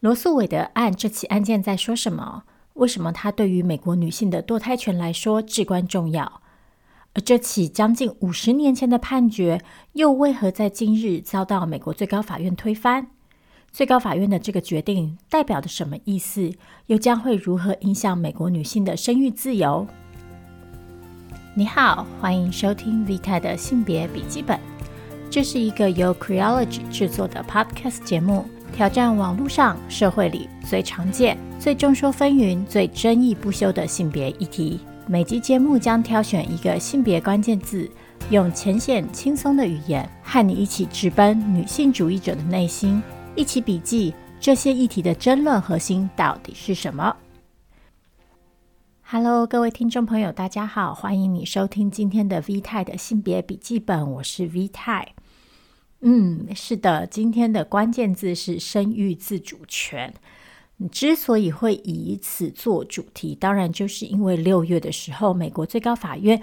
[0.00, 2.44] 罗诉韦德案这起案件在说什么？
[2.74, 6.40] 为什么它对于美国女性的堕胎权来说至关重要？
[7.14, 9.60] 而这起将近五十年前的判决，
[9.94, 13.08] 又为何在今日遭到美国最高法院推翻？
[13.72, 16.52] 最高法院的这个决定代表着什么意思？
[16.86, 19.84] 又将会如何影响美国女性的生育自由？
[21.56, 24.60] 你好，欢迎收听 Vita 的性别笔记本。
[25.28, 28.46] 这是一个由 Creology 制作的 Podcast 节目。
[28.72, 34.80] 挑战网络上、社会里最常见、最众说纷纭、最争议不休的性别议题。
[35.06, 37.90] 每集节目将挑选一个性别关键字，
[38.30, 43.02] 用浅显轻松的语言和你一起直奔女性主义者的内心，
[43.34, 47.16] 一起笔记这些议题的争论核心到底是什么。
[49.02, 55.14] Hello，各位听众朋友，大家好，欢迎你收听今天的 V 太的性别笔记本，我是 V 太。
[56.00, 60.14] 嗯，是的，今天的关键字是生育自主权。
[60.92, 66.40] 之所以会以此做主题，当然就是因为六月的时候，美国最高法院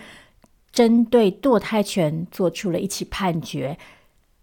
[0.73, 3.78] 针对堕胎权做出了一起判决，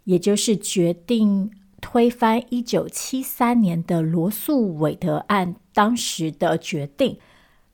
[0.05, 1.51] 也就是决定
[1.83, 7.19] 推翻一九七三年的罗诉韦德案当时的决定。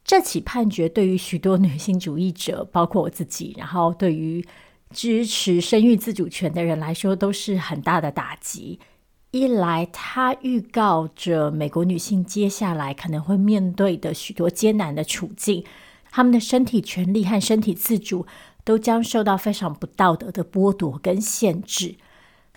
[0.03, 4.45] 这起判决对于许多女性主义者，包括我自己，然后对于
[4.91, 8.79] 支持生育自主权的人来说，都是很大的打击。
[9.31, 15.63] 一来，它预告着美国女性接下来可能会面对的许多艰难的处境，
[16.11, 18.27] 她们的身体权利和身体自主
[18.65, 21.97] 都将受到非常不道德的剥夺跟限制。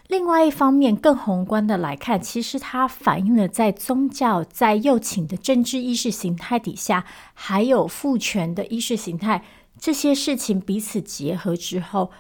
[0.08, 9.44] 另外一方面，更宏观的来看，其实它反映了在宗教、在右倾的政治意识形态底下，还有父权的意识形态。
[9.82, 12.12] 这些事情彼此结合之后，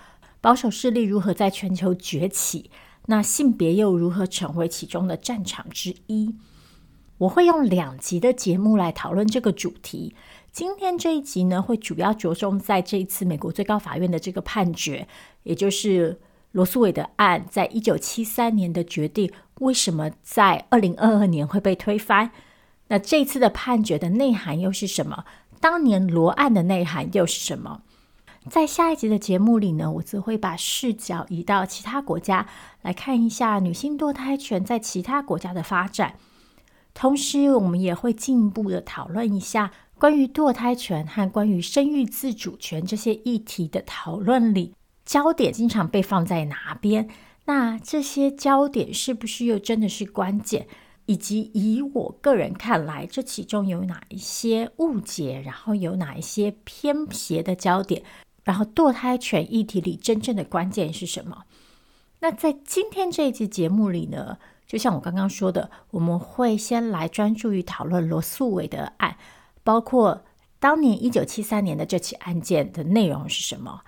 [0.41, 2.71] 保守势力如何在全球崛起？
[3.05, 6.33] 那性别又如何成为其中的战场之一？
[7.19, 10.15] 我会用两集的节目来讨论这个主题。
[10.51, 15.07] 今天这一集呢，会主要着重在这一次美国最高法院的这个判决，
[15.43, 16.19] 也就是
[16.53, 22.31] 罗诉韦的案在一九七三年的决定，为什么在二零二二年会被推翻？
[22.87, 25.25] 那这次的判决的内涵又是什么？
[25.61, 27.83] 当年罗案的内涵又是什么？
[28.49, 32.47] 在下一集的节目里呢，我则会把视角移到其他国家
[32.81, 36.15] 来看一下女性堕胎权在其他国家的发展。
[36.95, 44.73] 同时，我们也会进一步的讨论一下关于堕胎权和关于生育自主权这些议题的讨论里，
[45.05, 47.07] 焦点经常被放在哪边？
[47.45, 50.67] 那这些焦点是不是又真的是关键？
[51.11, 58.01] 以及以我个人看来，这其中有哪一些误解，然后有哪一些偏斜的焦点，
[58.45, 61.43] 然后堕胎权议题里真正的关键是什么？
[62.19, 69.17] 那在今天这一期节目里呢，就像我刚刚说的，我们会先来专注于讨论罗诉韦的案，
[69.65, 70.23] 包括
[70.61, 73.81] 当年一九七三年的这起案件的内容是什么？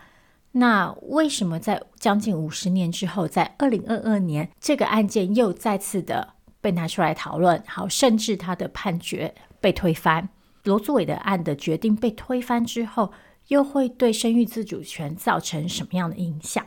[0.51, 10.29] 那为什么在将近五十年之后，在二零二二年，这个案件又再次的被拿出来讨论，好，甚至他的判决被推翻。
[10.63, 13.12] 罗诉韦的案的决定被推翻之后，
[13.50, 16.66] 又会对生育自主权造成什么样的影响？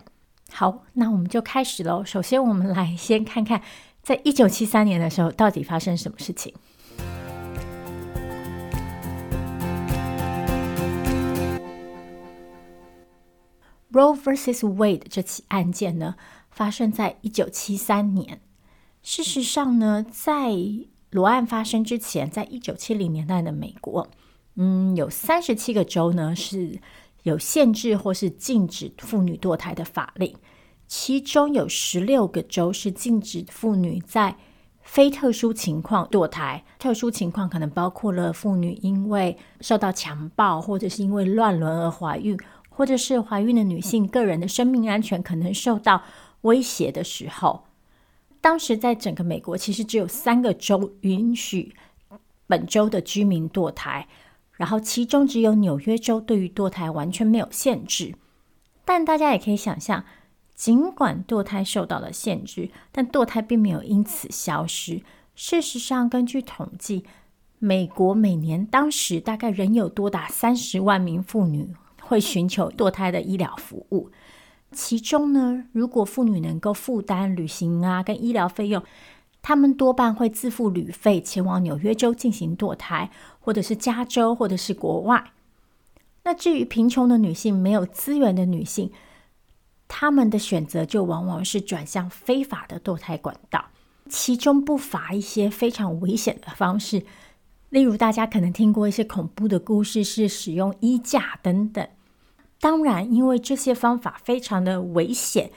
[0.53, 2.05] 好，那我们就开始喽。
[2.05, 3.62] 首先，我们来先看看，
[4.03, 6.55] 在一九七三年的时候，到底发生什么事情。
[13.91, 14.61] Roe vs.
[14.77, 16.17] Wade 这起案件呢，
[16.51, 18.43] 发生在一九七三年。
[19.06, 20.53] 事实上呢，在
[21.11, 24.09] 罗案发生之前，在一九七零年代的美国，
[24.56, 26.81] 嗯，有三十七个州呢是
[27.22, 30.34] 有限制或是禁止妇女堕胎的法令，
[30.89, 34.37] 其中有十六个州是禁止妇女在
[34.83, 36.65] 非特殊情况堕胎。
[36.77, 42.37] 特殊情况可能包括了妇女因为受到强暴，或者是因为乱伦而怀孕，
[42.69, 46.03] 或者是怀孕的女性个人的生命安全可能受到
[46.41, 47.62] 威胁的时候。
[48.47, 51.75] 当时在整个美国，其实只有三个州允许
[52.47, 54.06] 本州的居民堕胎，
[54.53, 58.15] 然后其中只有纽约州对于堕胎完全没有限制。
[58.85, 60.05] 但大家也可以想象，
[60.55, 65.03] 尽管堕胎受到了限制，但堕胎并没有因此消失。
[65.35, 67.05] 事实上，根据统计，
[67.59, 74.09] 美国每年当时大概仍有多达三十万名妇女会寻求堕胎的医疗服务。
[74.73, 78.83] 其中呢，如果妇女能够负担旅行啊跟医疗费用，
[79.41, 83.11] 她们多半会自付旅费前往纽约州进行堕胎，
[83.41, 85.33] 或者是加州，或者是国外。
[86.25, 88.91] 那至于贫穷的女性、没有资源的女性，
[89.87, 93.67] 她们的选择就往往是转向非法的堕胎管道。
[94.09, 97.05] 其中不乏一些非常危险的方式，
[97.71, 101.89] 例如大家可能听过一些恐怖的故事，是使用衣架等等。
[102.61, 105.50] 当然，因为这些方法非常的危险，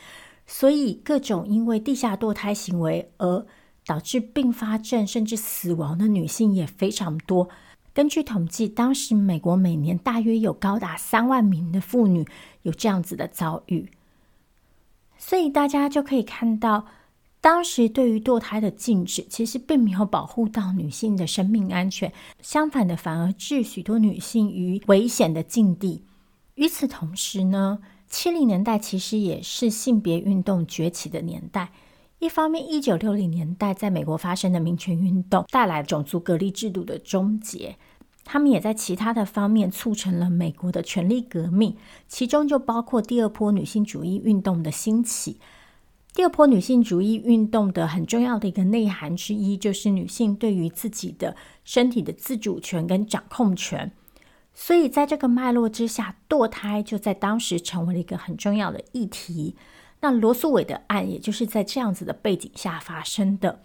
[0.45, 3.45] 所以各种因为地下堕胎行为而
[3.85, 7.49] 导致并发症甚至死亡的女性也非常多。
[7.93, 12.25] 根据统计，当时美国每年大约有高达三万名的妇女
[12.61, 13.89] 有这样子的遭遇，
[15.17, 16.85] 所以大家就可以看到，
[17.41, 26.03] 当时对于堕胎的禁止其实并没有保护到女性的生命安全，相反的，反而置许多女性于危险的境地。
[26.59, 27.79] 与此同时呢，
[28.09, 31.69] 七零年代其实也是性别运动崛起的年代。
[32.19, 37.77] 一方面，一九六零年代在美国发生的民权运动带来种族隔离制度的终结，
[38.25, 41.77] 他们也在其他的方面促成了美国的权力革命，
[42.09, 45.39] 其中就包括第二波女性主义运动的兴起。
[46.13, 53.93] 第二波女性主义运动的很重要的一个内涵之一，就是女性对于自己的身体的自主权跟掌控权。
[54.61, 59.55] 所以，在这个脉络之下，堕胎就在当时成为了一个很重要的议题。
[60.01, 63.61] 那罗素伟的案，也就是在这样子的背景下发生的。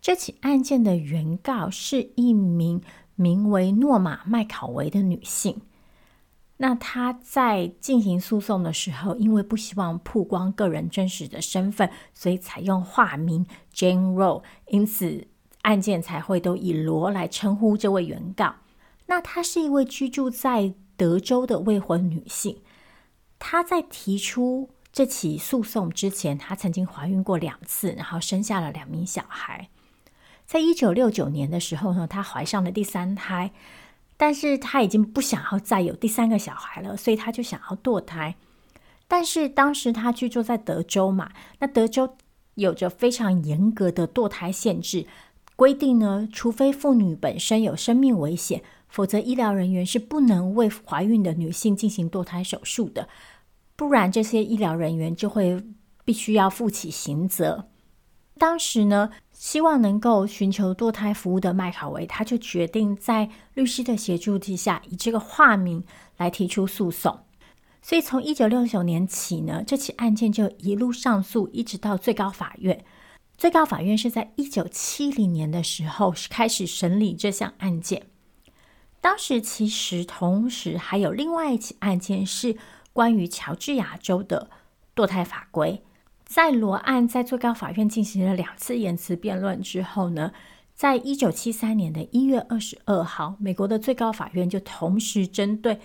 [0.00, 2.80] 这起案件的原告是一名
[3.14, 5.60] 名为诺玛麦考维的女性。
[6.56, 15.28] 那她在进行诉讼的时候，因为不希望曝光个人真实的身份，所以采用化名 Jane Roe，因此
[15.60, 18.54] 案件才会都以罗来称呼这位原告。
[19.06, 22.58] 那她是一位居住在德州的未婚女性。
[23.38, 29.68] 她在提出这起诉讼之前，她曾经怀孕过两次，然后生下了两名小孩。
[30.46, 33.52] 在一九六九年的时候呢，她怀上了第三胎，
[34.16, 38.36] 但是她已经不想要再有第三个小孩了，所以她就想要堕胎。
[39.08, 42.16] 但是当时她居住在德州嘛，那德州
[42.54, 45.06] 有着非常严格的堕胎限制
[45.56, 48.62] 规定呢，除非妇女本身有生命危险。
[48.92, 53.08] 否则，医疗人员是不能为怀孕的女性进行堕胎手术的，
[53.74, 55.64] 不然这些医疗人员就会
[56.04, 57.70] 必须要负起刑责。
[58.36, 65.82] 当时呢，希望能够寻求堕胎服务的麦考维，他就决定在律师的协助之下，以这个化名
[66.18, 67.20] 来提出诉讼。
[67.80, 72.84] 所以，从一九六九年起呢，这起案件就一路上诉，一直到最高法院。
[73.38, 78.11] 最高法院是在一九七零年的时候开始审理这项案件。
[79.02, 82.56] 当时其实同时还有另外一起案件，是
[82.92, 84.48] 关于乔治亚州的
[84.94, 85.82] 堕胎法规。
[86.24, 90.32] 在罗案在最高法院进行了两次言词辩论之后呢，
[90.72, 95.80] 在一九七三年的一月二十二号，美国的最高法院就同时针对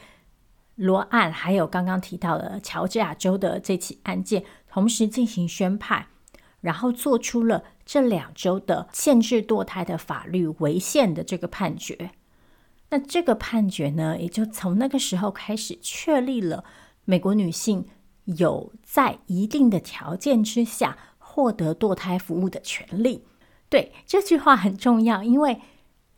[0.76, 6.06] 罗案还有刚刚提到的乔治亚州的这起案件，同时进行宣判，
[6.62, 12.12] 然后做出了这两州的限制堕胎的法律违宪的这个判决。
[12.90, 16.64] 那这个判决呢，也就从那个时候开始确立了
[17.04, 17.86] 美国女性
[18.24, 23.26] 有在一定的条件之下获得堕胎服务的权利。
[23.70, 25.60] 对，这句话很重要，因为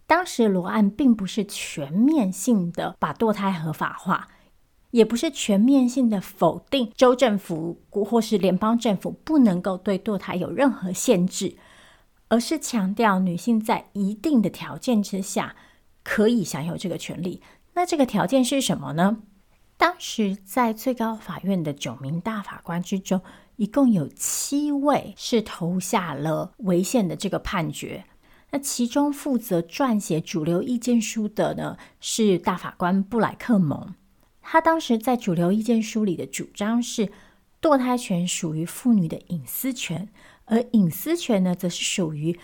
[0.06, 4.28] 当时罗案并不是全面性的把堕胎合法化，
[4.92, 11.58] 也不是全面性的否定州政府或是联邦政府不能够对堕胎有任何限制，
[12.28, 15.56] 而是强调女性在一定的条件之下。
[16.10, 17.40] 可以享有这个权利，
[17.76, 19.22] 那这个条件是什么呢？
[19.78, 23.22] 当时在最高法院的九名大法官之中，
[23.58, 28.06] 一共有七位是投下了违宪的这个判决。
[28.50, 33.94] 那其中负责撰写主流意见书的呢，是大法官布莱克蒙。
[34.42, 37.12] 他当时在主流意见书里的主张是，
[37.62, 40.10] 堕胎权属于妇女的隐私权，
[40.46, 42.40] 而隐私权呢，则是属于。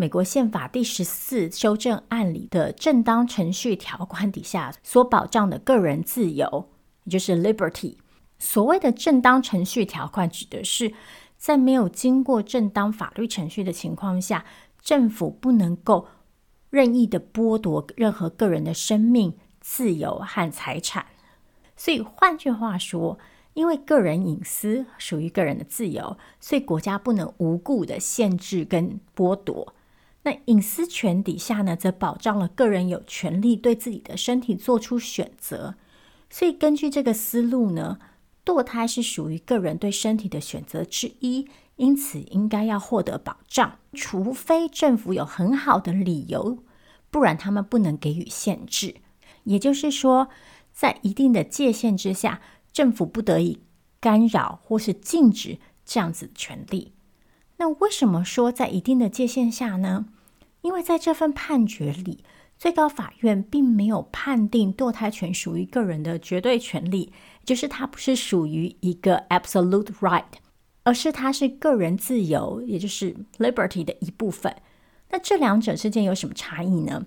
[0.00, 6.70] 美国宪法第十四修正案里的正当程序条款底下所保障的个人自由，
[7.04, 7.96] 也就是 liberty。
[8.38, 10.94] 所谓的正当程序条款，指的是
[11.36, 14.46] 在没有经过正当法律程序的情况下，
[14.80, 16.08] 政府不能够
[16.70, 21.04] 任意的剥夺任何个人的生命、自由和财产。
[21.76, 23.18] 所以换句话说，
[23.52, 29.74] 因为个人隐私属于个人的自由，所以国家不能无故的限制跟剥夺。
[30.22, 35.76] 那隐私权底下呢，则保障了个人有权利对自己的身体做出选择。
[36.28, 37.98] 所以根据这个思路呢，
[38.44, 43.78] 堕胎是属于个人对身体的选择之一，因此应该要获得保障。
[43.94, 46.62] 除非政府有很好的理由，
[47.10, 48.96] 不然他们不能给予限制。
[49.44, 50.28] 也就是说，
[50.72, 53.58] 在一定的界限之下，政府不得以
[53.98, 56.92] 干扰或是禁止这样子的权利。
[57.60, 60.06] 那为什么说在一定的界限下呢？
[60.62, 62.24] 因为在这份判决里，
[62.56, 67.12] 最高法院并没有判定堕胎权属于个人的绝对权利，
[67.44, 70.24] 就是它不是属于一个 absolute right，
[70.84, 74.56] 而是它是个人自由，也就是 liberty 的一部分。
[75.10, 77.04] 那这两者之间有什么差异呢？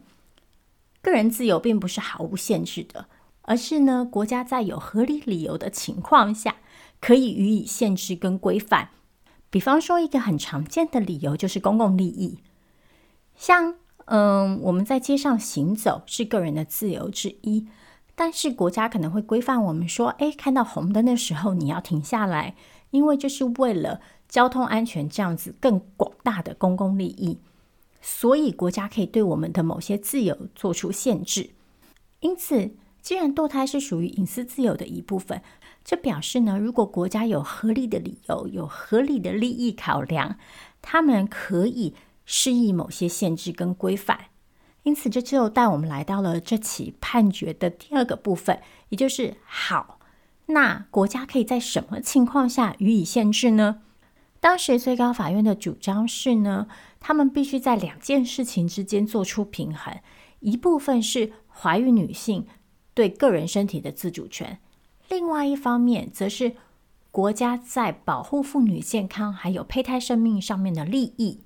[1.02, 3.08] 个人自由并不是毫无限制的，
[3.42, 6.58] 而是呢，国家在有合理理由的情况下，
[7.02, 8.90] 可以予以限制跟规范。
[9.54, 12.40] 比方说，一个很常见的理由就是公共利益，
[13.36, 17.68] 像嗯，我们在街上行走是个人的自由之一，
[18.16, 22.56] 但是国家可能会规范我们说，哎，看到红灯的时候你要停下来，
[22.90, 27.38] 因为这是为了交通安全这样子更广大的公共利益。
[28.02, 31.52] 所以，国家可以对我们的某些自由做出限制。
[32.22, 32.72] 因此，
[33.04, 35.44] 既然堕胎是属于隐私自由的一部分，
[35.84, 40.38] 这表示呢，如果国家有合理的理由、有合理的利益考量，
[40.82, 41.94] 他们可以
[42.26, 44.20] 施以某些限制跟规范。
[44.84, 50.00] 因此，这就带我们来到了这起判决的第二个部分，也就是好，
[50.48, 53.82] 那国家可以在什么情况下予以限制呢？
[54.42, 56.68] 当时最高法院的主张是呢，
[57.00, 59.98] 他们必须在两件事情之间做出平衡，
[60.42, 62.46] 一部分是怀孕女性
[62.94, 64.60] 对个人身体的自主权，
[65.10, 66.56] 另外一方面则是
[67.12, 71.42] 国家在保护妇女健康还有胚胎生命上面的利益。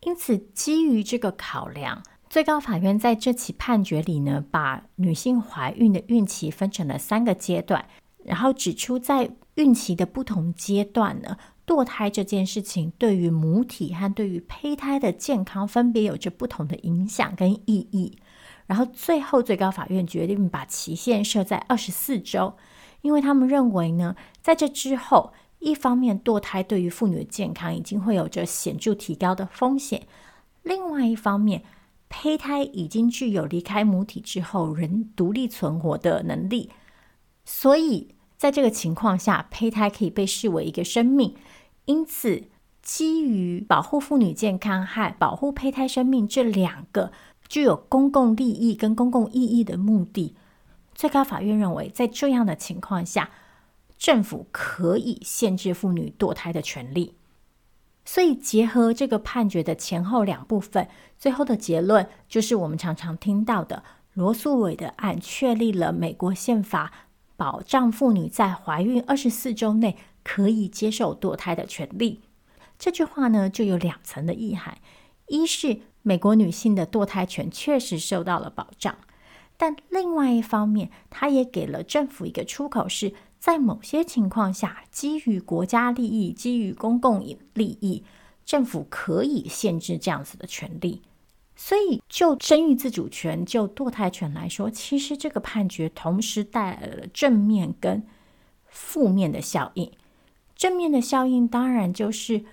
[0.00, 7.86] 因此，基于这个考量，最高法院在这起判决里呢，把女性怀孕的孕期分成了三个阶段，
[8.24, 11.36] 然后指出在孕期的不同阶段呢。
[11.66, 18.16] 堕胎这件事情对于母体和对于胚胎的健康分别有着不同的影响跟意义。
[18.66, 22.54] 然后最后最高法院决定把期限设在二十四周，
[23.02, 30.06] 因为他们认为呢，在这之后，一方面堕胎对于妇女的健康已经会有着显著提高的风险，
[30.62, 31.62] 另外一方面，
[32.08, 36.70] 胚胎已经具有离开母体之后仍独立存活的能力，
[37.44, 41.34] 所以在这个情况下，胚胎可以被视为一个生命。
[41.86, 42.44] 因此，
[42.82, 47.12] 基于保护妇女健康和保护胚胎生命这两个
[47.48, 50.34] 具有公共利益跟公共意义的目的，
[50.98, 53.30] 最高法院认为，在这样的情况下，
[53.96, 57.14] 政府可以限制妇女堕胎的权利。
[58.04, 66.92] 所以，结合这个判决的前后两部分，最后的结论就是我们常常听到的罗诉韦的案确立了美国宪法
[67.36, 69.96] 保障妇女在怀孕二十四周内。
[70.24, 72.20] 可以接受堕胎的权利，
[72.78, 74.76] 这句话呢，就有两层的意涵：
[75.28, 78.94] 一是美国女性的堕胎权确实受到了保障，
[79.58, 87.20] 但另外一方面，它也给了政府一个出口，是在某些情况下，基于国家利益、基于公共
[87.52, 88.02] 利益，
[88.46, 91.02] 政府可以限制这样子的权利。
[91.56, 98.06] 所以，就生育自主权、就堕胎权来说，其实这个判决同时带来了正面跟
[98.68, 99.90] 负面的效应。
[100.54, 102.44] 正面的效应当然就是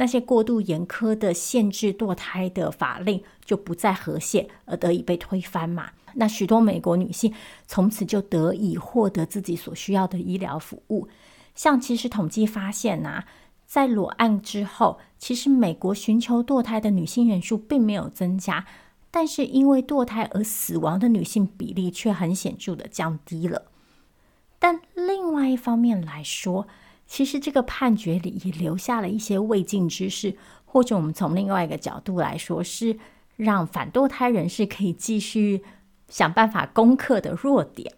[0.00, 5.90] 那些过度严苛的限制堕胎的法令就不再合宪，而得以被推翻嘛。
[6.14, 7.34] 那许多美国女性
[7.66, 11.06] 从此就得以获得自己所需要的医疗服务。
[11.54, 13.24] 像其实统计发现呐，
[13.66, 18.64] 在裸案之后，其实美国寻求堕胎的女性人数并没有增加，
[19.10, 23.66] 但是因为堕胎而死亡的女性比例却很显著的降低了。
[24.58, 26.66] 但另外一方面来说，
[27.10, 32.96] 其实这个判决里也留下了一些未尽之事，或者我们从另外一个角度来说，是
[33.34, 35.64] 让反堕胎人士可以继续
[36.08, 37.94] 想办法攻克的弱点。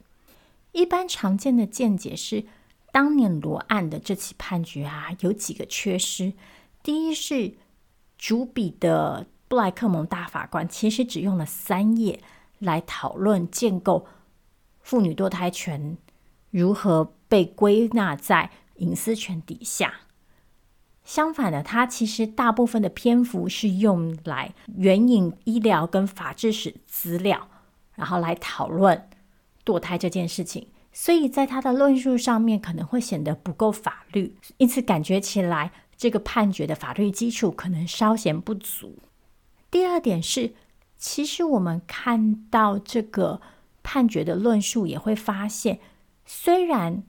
[0.73, 2.47] 一般常见的见解是，
[2.91, 6.33] 当年罗案的这起判决啊，有几个缺失。
[6.83, 7.53] 第一是
[8.17, 12.23] 主笔的布莱克蒙大法官其实只用了三页
[12.59, 14.07] 来讨论建构
[14.81, 15.99] 妇女堕胎权
[16.51, 18.51] 如何被归纳在
[18.83, 19.95] 隐私权底下，
[21.05, 27.49] 相反的，他其实大部分的篇幅是用来援引医疗跟法制史资料，
[27.95, 29.09] 然后来讨论
[29.65, 30.69] 堕胎这件事情。
[30.93, 38.99] 所以在他的论述上面可能会显得不够法律，因此感觉起来这个判决的法律基础可能稍显不足。
[39.71, 40.53] 第二点是，
[40.99, 43.41] 其实我们看到这个
[43.83, 45.81] 判决的论述，也会发现，
[46.27, 47.03] 虽然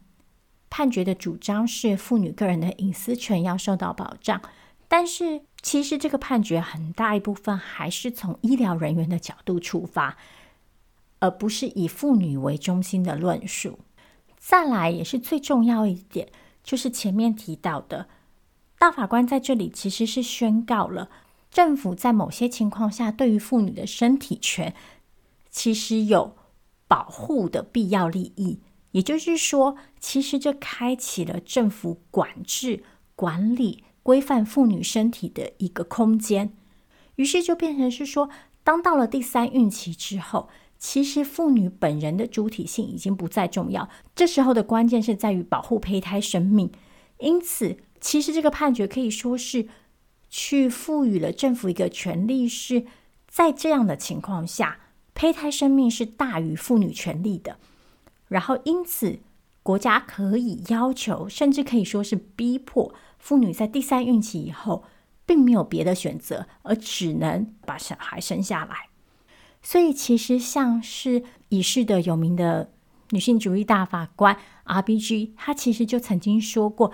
[0.75, 4.41] 判决的主张是妇女个人的隐私权要受到保障，
[4.87, 10.17] 但是其实这个判决很大一部分还是从医疗人员的角度出发，
[11.19, 13.77] 而不是以妇女为中心的论述。
[14.39, 16.29] 再来也是最重要一点，
[16.63, 18.07] 就是前面提到的，
[18.79, 21.11] 大法官在这里其实是宣告了，
[21.51, 24.73] 政府在某些情况下对于妇女的身体权，
[25.51, 26.35] 其实有
[26.87, 28.57] 保护的必要利益。
[28.93, 32.83] 也就是说，其实这开启了政府管制、
[33.15, 36.53] 管理、规范妇女身体的一个空间。
[37.15, 38.29] 于是就变成是说，
[38.63, 43.89] 当到了第三孕期之后，其实妇女本人的主体性已经不再重要。
[44.15, 46.71] 这时候的关键是在于保护胚胎生命。
[47.19, 49.67] 因此，其实这个判决可以说是
[50.29, 52.85] 去赋予了政府一个权利，是
[53.27, 54.79] 在这样的情况下，
[55.13, 57.57] 胚胎生命是大于妇女权利的。
[58.33, 59.19] 然后，因此，
[59.61, 64.85] 国家可以要求，甚至可以说是逼迫妇女在第三孕期以后，
[65.23, 68.89] 并没有别的选择，而只能把小孩生下来。
[69.61, 72.71] 所以，其实像是已逝的有名的
[73.11, 74.35] 女性主义大法官
[74.65, 76.91] RBG，她其实就曾经说过，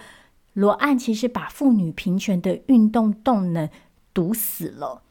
[0.51, 3.69] 罗案其实把妇女平权的运动动能
[4.13, 5.03] 堵死了。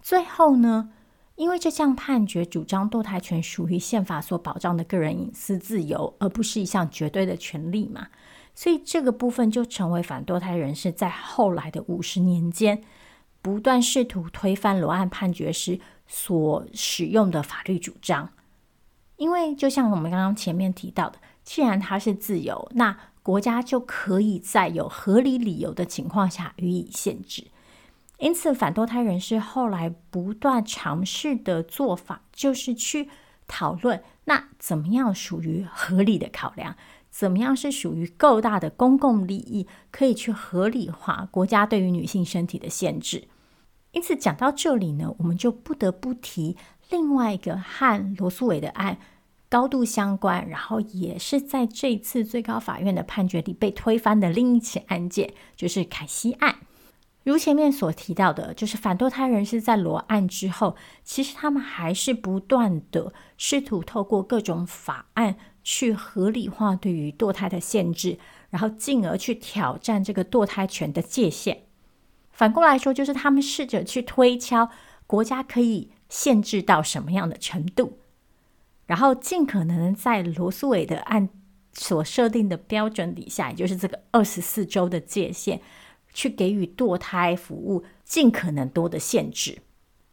[0.00, 0.88] 最后呢，
[1.36, 8.08] 因为这项判决主张堕胎权属于宪法所保障的个人隐私自由，而不是一项绝对的权利嘛，
[8.54, 12.82] 所以这个部分就成为反堕胎人士在后来的五十年间
[13.42, 18.30] 不断试图推翻罗案判决时所使用的法律主张。
[19.16, 27.46] 因为就像我们刚刚前面提到的，既然它是自由，那国家就可以在有合理理由的情况下予以限制。
[28.24, 33.10] 因此，反堕胎人士后来不断尝试的做法，就是去
[33.46, 36.74] 讨论那怎么样属于合理的考量，
[37.10, 43.28] 怎么样是属于够大的公共利益，可以去合理化国家对于女性身体的限制。
[43.92, 46.56] 因此，讲到这里呢，我们就不得不提
[46.88, 48.96] 另外一个和罗素伟的案
[49.50, 56.56] 高度相关，然后也是在这次最高法院的判决里被推翻的另一起案件，就是凯西案。
[57.24, 68.18] 如前面所提到的，就是反堕胎人士在罗案之后，其实他们还是不断的试图透过各种法案去合理化对于堕胎的限制，
[68.50, 71.62] 然后进而去挑战这个堕胎权的界限。
[72.30, 74.68] 反过来说，就是他们试着去推敲
[75.06, 78.00] 国家可以限制到什么样的程度，
[78.86, 81.30] 然后尽可能在罗诉韦的案
[81.72, 85.62] 所设定的标准底下，也就是这个二十四周的界限。
[86.14, 89.58] 去给予堕胎服务尽可能多的限制，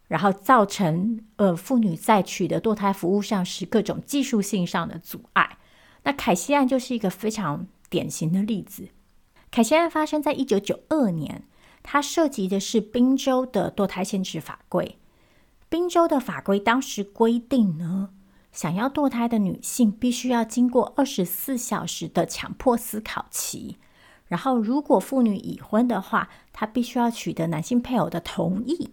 [0.09, 5.57] 然后造成呃妇女在取得堕胎服务上是各种技术性上的阻碍。
[6.03, 8.89] 那凯西案就是一个非常典型的例子。
[9.51, 11.43] 凯西案发生在一九九二年，
[11.83, 14.97] 它涉及的是宾州的堕胎限制法规。
[15.69, 18.09] 宾州的法规当时规定呢，
[18.51, 23.77] 想要堕胎的女性必须要经过二十四小时的强迫思考期。
[24.31, 28.91] 然后，如果妇女已婚的话，她必须要取得男性配偶的同意；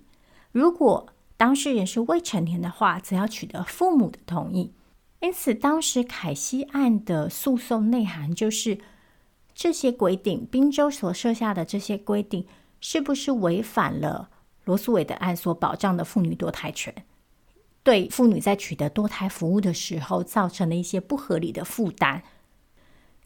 [0.50, 4.72] 如果当事人是未成年的话，则要取得父母的同意。
[5.20, 8.78] 因此，当时凯西案的诉讼内涵就是
[9.54, 12.44] 这些规定，宾州所设下的这些规定，
[12.80, 14.30] 是不是违反了
[14.64, 16.92] 罗素韦的案所保障的妇女堕胎权？
[17.84, 22.24] 对妇女在取得堕胎服务的时候，造成了一些不合理的负担。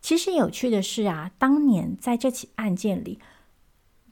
[0.02, 3.20] 其实有趣的是啊，当年在这起案件里，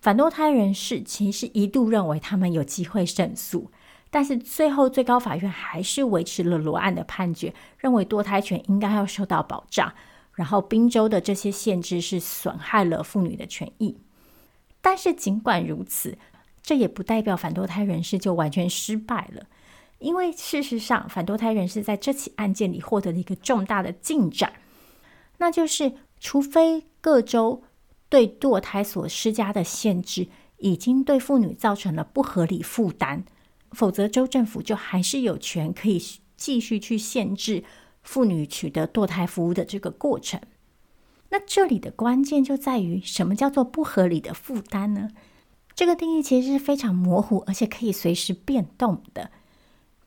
[0.01, 3.71] 反堕胎人士其实一度认为他们有机会胜诉，
[4.09, 9.93] 但是最后最高法院还是维持了罗案的判决，认为堕胎权应该要受到保障。
[10.35, 13.99] 然后宾州的这些限制是损害了妇女的权益。
[14.81, 16.17] 但是尽管如此，
[16.63, 19.47] 这也不代表反堕胎人士就完全失败了，
[19.99, 24.53] 因为事实上，反堕胎人士在这起案件里获得了一个重大的进展。
[25.41, 27.63] 那就是，除非各州
[28.11, 33.25] 对堕胎所施加的限制已经对妇女造成了不合理负担，
[33.73, 35.99] 否则州政府就还是有权可以
[36.37, 37.65] 继续去限制
[38.03, 40.39] 妇女取得堕胎服务的这个过程。
[41.31, 45.09] 那这里的关键就在于，什么叫做不合理的负担呢？
[45.75, 49.31] 这个定义其实是非常模糊，而且可以随时变动的。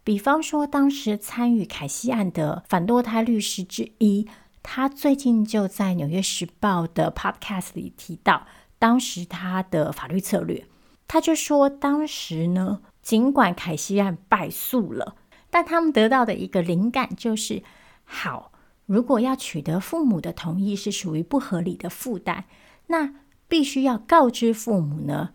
[0.04, 4.28] 比方说，当时参与凯西案的反堕胎律师之一。
[4.63, 8.47] 他最近就在《纽约时报》的 Podcast 里提到，
[8.80, 10.65] 当时他的法律策略，
[11.08, 15.15] 他就说，当时呢，尽管凯西案败诉了，
[15.49, 17.62] 但他们得到的一个灵感就是：
[18.06, 18.54] 好，
[18.86, 22.45] 如果要取得父母的同意是属于不合理的负担，
[22.88, 23.13] 那
[23.49, 25.32] 必须要告知父母呢，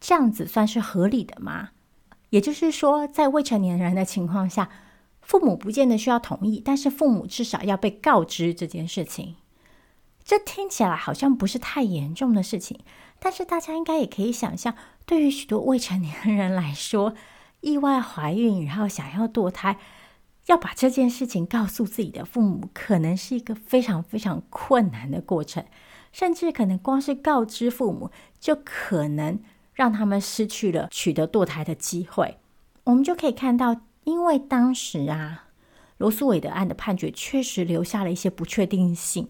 [0.00, 1.70] 这样子算是合理的吗？
[2.30, 4.68] 也就是说，在未成年人的情况下。
[5.26, 9.34] 父母不见得需要同意，但是父母至少要被告知这件事情。
[10.24, 12.78] 这听起来好像不是太严重的事情，
[13.18, 17.14] 但是大家应该也可以想象，对于许多未成年人来说，
[17.60, 19.78] 意外怀孕然后想要堕胎，
[20.46, 25.64] 要把这件事情告诉自己的父母，可能是一个非常非常困难的过程，
[26.12, 29.40] 甚至可能光是告知父母，就可能
[29.74, 32.38] 让他们失去了取得堕胎的机会。
[32.84, 35.48] 我们就可以看到，因为当时啊，
[35.98, 39.28] 罗诉韦德案的判决确实留下了一些不确定性，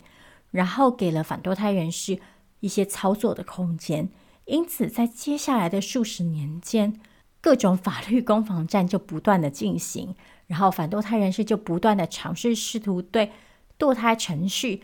[0.51, 2.21] 然后给了反堕胎人士
[2.61, 4.11] 一些操作的空间，
[4.45, 7.01] 因此在接下来的数十年间，
[7.41, 10.15] 各种法律攻防战就不断的进行。
[10.47, 13.33] 然后反堕胎人士就不断的尝试试图对
[13.79, 14.83] 堕胎程序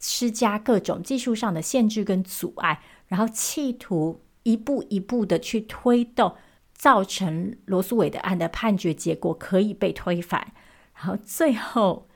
[0.00, 6.34] 施加各种技术上的限制跟阻碍，然后企图一步一步的去推动，
[6.80, 10.54] 造成罗诉韦德案的判决结果可以被推翻。
[10.94, 12.08] 然后最后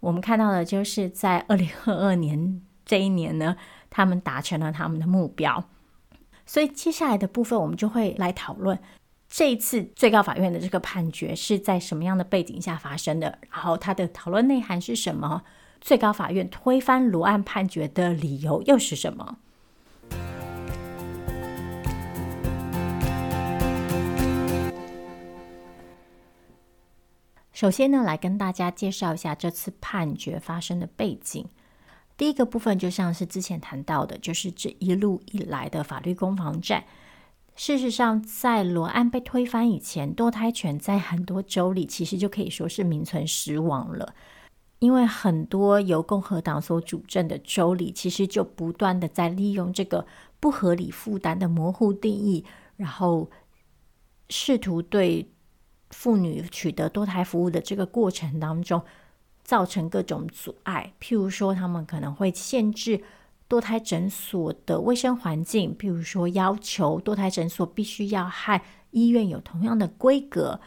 [0.00, 3.54] 我们看到的就是在二零二二年这一年呢，
[3.88, 5.62] 他们达成了他们的目标。
[6.44, 8.76] 所以接下来的部分我们就会来讨论。
[9.28, 13.38] 这一次最高法院的这个判决是在什么样的背景下发生的？
[13.48, 15.44] 然后它的讨论内涵是什么？
[15.80, 19.38] 最高法院推翻罗案判决的理由又是什么？
[27.60, 31.46] 首先呢，来跟大家介绍一下这次判决发生的背景。
[32.16, 36.84] 第一个部分就像是之前谈到的，就是这一路以来的法律攻防战。
[37.54, 44.14] 事实上，在罗案被推翻以前，堕胎权在很多州里其实就可以说是名存实亡了。
[44.78, 50.06] 因为很多由共和党所主政的州里，其实就不断的在利用这个
[50.40, 52.42] 不合理负担的模糊定义，
[52.76, 53.28] 然后
[54.30, 55.30] 试图对
[55.90, 58.82] 妇女取得堕胎服务的这个过程当中
[59.44, 60.92] 造成各种阻碍。
[61.00, 63.02] 譬如说，他们可能会限制。
[63.48, 68.60] 堕胎诊所的卫生环境，譬如说要求堕胎诊所必须要和
[68.92, 70.60] 医院有同样的规格，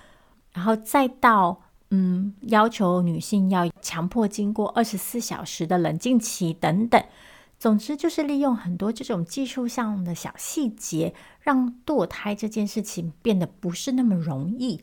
[0.51, 7.01] 然后再到嗯，要求女性要强迫经过二十四小时的冷静期等等。
[7.57, 14.81] 总之，就是利用很多这种技术上的小细节，让堕胎这件事情变得不是那么容易。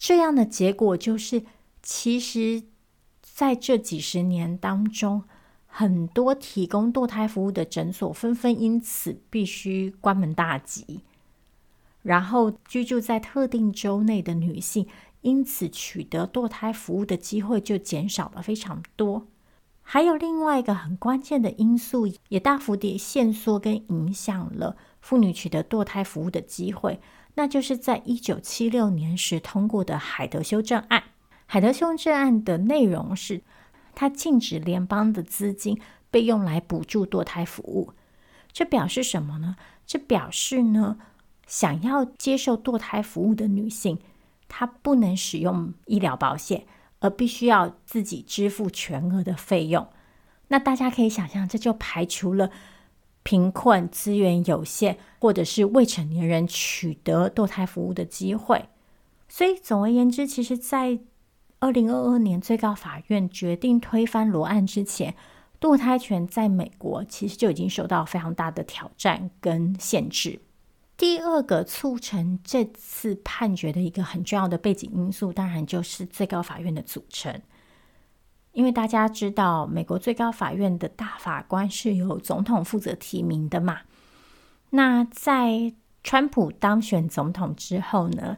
[0.00, 1.42] 这样的结果就是，
[1.82, 2.62] 其实
[3.22, 5.24] 在这几十年当中。
[5.72, 11.02] 很多提供堕胎服务的诊所纷纷因此必须关门大吉，
[12.02, 14.88] 然后居住在特定州内的女性
[15.20, 19.28] 因此取得堕胎服务的机会就减少了非常多。
[19.80, 26.98] 还有另外一个很关键的因素，也大幅地限缩跟影响了妇女取得堕胎服务的机会，
[27.34, 31.04] 那就是在一九七六年时通过的海德修正案。
[31.46, 33.42] 海德修正案的内容是。
[33.92, 35.78] 它禁止联邦的资金
[36.12, 37.92] 被用来补助堕胎服务，
[38.52, 39.56] 这表示什么呢？
[39.84, 40.96] 这表示呢，
[41.46, 43.98] 想要接受堕胎服务的女性，
[44.48, 46.66] 她不能使用医疗保险，
[47.00, 49.88] 而必须要自己支付全额的费用。
[50.48, 52.50] 那大家可以想象，这就排除了
[53.30, 58.68] 贫困、资源有限或者是未成年人取得堕胎服务的机会。
[59.28, 60.98] 所以，总而言之，其实，在
[61.60, 65.14] 二零二二年，最高法院决定推翻罗案之前，
[65.60, 70.40] 堕胎权在美国其实就已经受到非常大的挑战跟限制。
[70.96, 77.40] 第二个促成这次判决的一个很重要的背景因素，当然就是最高法院的组成。
[78.52, 83.80] 因为大家知道，美国最高法院的大法官是由总统负责提名的嘛。
[84.70, 88.36] 那在川普当选总统之后呢，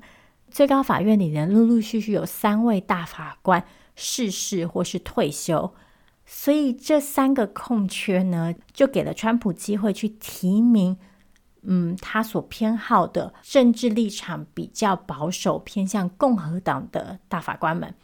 [0.50, 3.64] 最高法院里呢，陆陆续续有三位大法官
[3.96, 5.74] 逝世或是退休，
[6.26, 10.96] 所以这三个空缺呢，就给了川普机会去提名，
[11.62, 17.94] 嗯，他所偏好的政治立场比较保守、偏向共和党的大法官们。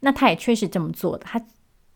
[0.00, 1.24] 那他也确实这么做的。
[1.24, 1.40] 他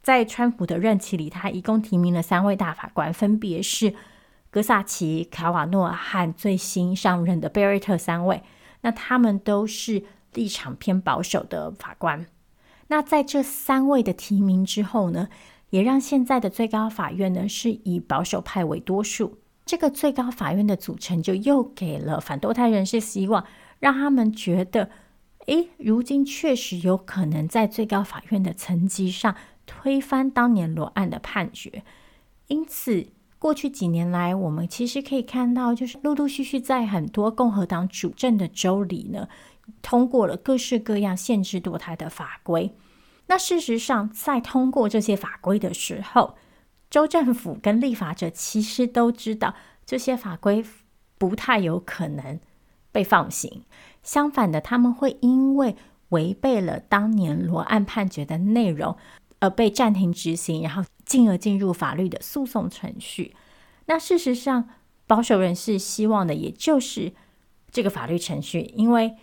[0.03, 3.95] 在川普的任期里，他一共提名了三位大法官，分别是
[4.51, 8.43] 格萨奇、卡瓦诺和最新上任的贝瑞特三位。
[8.81, 12.27] 那他们都是立场偏保守的法官。
[12.89, 15.29] 那在这三位的提名之后呢，
[15.69, 19.39] 也让现在的最高法院呢是以保守派为多数。
[19.67, 23.45] 这个最高法院的组成就又给了反堕胎人士希望，
[23.79, 24.91] 让他们觉得，
[25.47, 29.35] 诶，如今确实有可能在最高法院的层级上
[29.67, 31.83] 推翻当年罗案的判决。
[32.47, 33.09] 因此。
[33.41, 39.31] 过去几年来，我们其实可以看到，就是陆陆续续在很多共和党主政的州里呢，
[39.81, 42.75] 通过了各式各样限制堕胎的法规。
[43.29, 46.37] 那事实上，在通过这些法规的时候，
[46.91, 49.55] 州政府跟立法者其实都知道
[49.87, 50.63] 这些法规
[51.17, 52.39] 不太有可能
[52.93, 53.63] 被放行。
[54.03, 55.77] 相反的，他们会因为
[56.11, 58.97] 违背了当年罗案判决的内容
[59.39, 63.35] 而被暂停执行，然后进而进入法律的诉讼程序。
[63.87, 64.69] 那事实上，
[65.07, 67.13] 保守人士希望的也就是
[67.71, 69.17] 这个法律程序，因为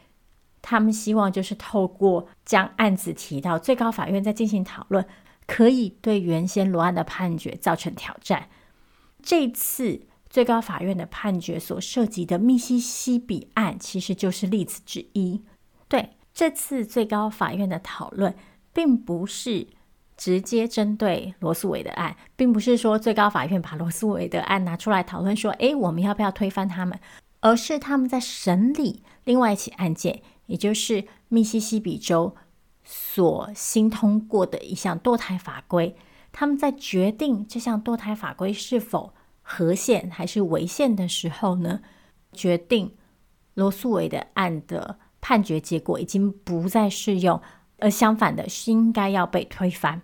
[0.61, 5.05] 他们希望就是透过将案子提到最高法院再进行讨论，
[5.45, 8.49] 可以对原先罗案的判决造成挑战。
[9.23, 10.01] 这次
[10.37, 15.41] 最高法院的判决所涉及的密西西比案，其实就是例子之一。
[15.87, 18.35] 对，这次最高法院的讨论，
[18.71, 19.65] 并不是
[20.15, 26.99] 直接针对罗诉韦的案，并不是说最高法院把罗诉韦的案拿出来讨论，说，诶，我们要不要推翻他们？
[27.39, 32.35] 而是他们在审理另外一起案件，也就是密西西比州
[32.83, 35.95] 所新通过的一项堕胎法规。
[36.31, 39.15] 他们在决定这项堕胎法规是否
[39.49, 41.79] 合宪还是违宪的时候呢，
[42.33, 42.93] 决定
[43.53, 47.41] 罗诉韦的案的判决结果已经不再适用，
[47.79, 50.01] 而相反的是应该要被推翻。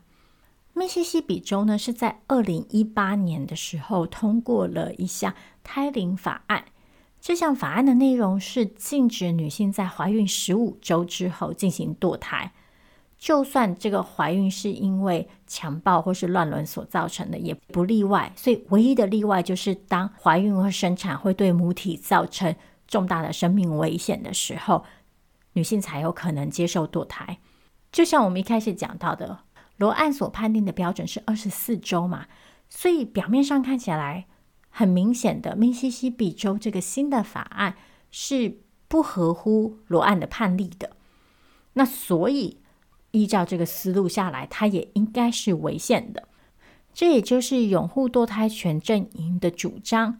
[0.73, 6.63] 密西西比州呢，是在二零一八年的时候通过了一项胎龄法案。
[7.19, 12.53] 这项法案的内容是禁止女性在怀孕十五周之后进行堕胎，
[13.23, 18.29] 就算这个怀孕是因为强暴或是乱伦所造成的，也不例外。
[18.35, 22.53] 所以，唯一的例外就是当怀孕或生产会对母体造成
[22.85, 24.83] 重大的生命危险的时候，
[25.53, 27.39] 女性才有可能接受堕胎。
[27.93, 29.39] 就像我们一开始讲到的，
[29.77, 32.25] 罗案所判定的标准是二十四周嘛，
[32.67, 34.25] 所以表面上看起来。
[34.75, 37.75] 很明显的，密西西比州这个新的法案
[38.11, 38.57] 是
[38.89, 40.97] 不合乎罗案的判例的。
[41.73, 42.57] 那所以
[43.13, 46.27] 依照这个思路下来，它也应该是违宪的。
[46.93, 50.19] 这也就是拥护堕胎权阵营的主张。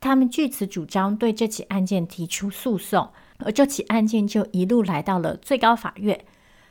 [0.00, 6.24] 他们据此主张对这起案件提出诉讼，而这起案件就一路来到了最高法院。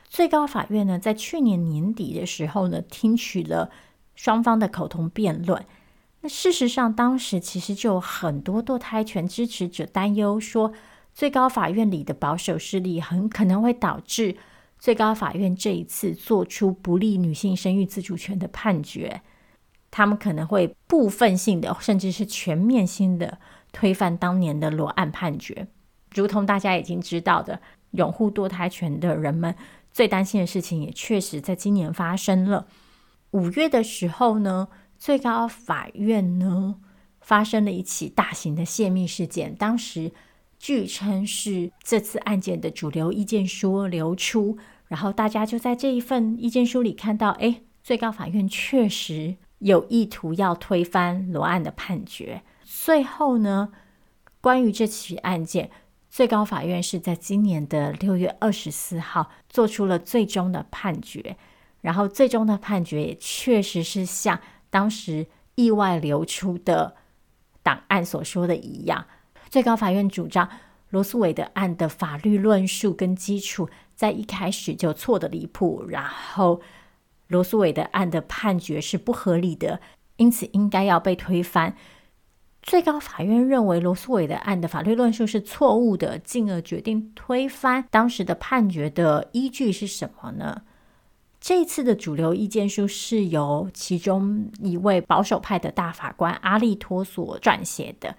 [0.08, 3.70] 最高法院呢，在去年年底的时候呢，听取了
[4.14, 5.64] 双方的口头辩论。
[6.20, 10.72] 那事实上，当时其实就有很多堕胎权支持者担忧说，
[11.12, 14.36] 最高法院里的保守势力很可能会导致
[14.84, 19.22] 最高法院这一次做出不利女性生育自主权的判决，
[19.90, 23.38] 他们可能会部分性的，甚至是全面性的
[23.72, 25.68] 推翻当年的罗案判决。
[26.14, 29.54] 如同大家已经知道的，拥护堕胎权的人们
[29.90, 32.66] 最担心的事情，也确实在今年发生了。
[33.30, 34.68] 五月的时候呢，
[34.98, 36.74] 最高法院呢，
[37.22, 40.12] 发生了一起大型的泄密事件，当时
[40.58, 44.58] 据称是这次案件的主流意见书流出，
[44.94, 52.42] 然后大家就在这一份意见书里看到，哎，最高法院确实有意图要推翻罗案的判决。
[52.62, 53.72] 最后呢，
[54.40, 55.72] 关于这起案件，
[56.08, 61.36] 最高法院是在今年的六月二十四号做出了最终的判决，
[61.80, 64.38] 然后最终的判决也确实是像。
[64.70, 65.26] 当时
[65.56, 66.94] 意外流出的
[67.64, 69.04] 档案所说的一样，
[69.50, 70.48] 最高法院主张
[70.94, 76.60] 罗诉韦德案的法律论述跟基础在一开始就错得离谱，然后
[77.26, 79.80] 罗诉韦德案的判决是不合理的，
[80.18, 81.74] 因此应该要被推翻。
[82.62, 90.62] 最高法院认为罗诉韦德案的法律论述是错误的，进而决定推翻当时的判决的依据是什么呢？
[91.40, 98.14] 这次的主流意见书是由其中一位保守派的大法官阿利托所撰写的。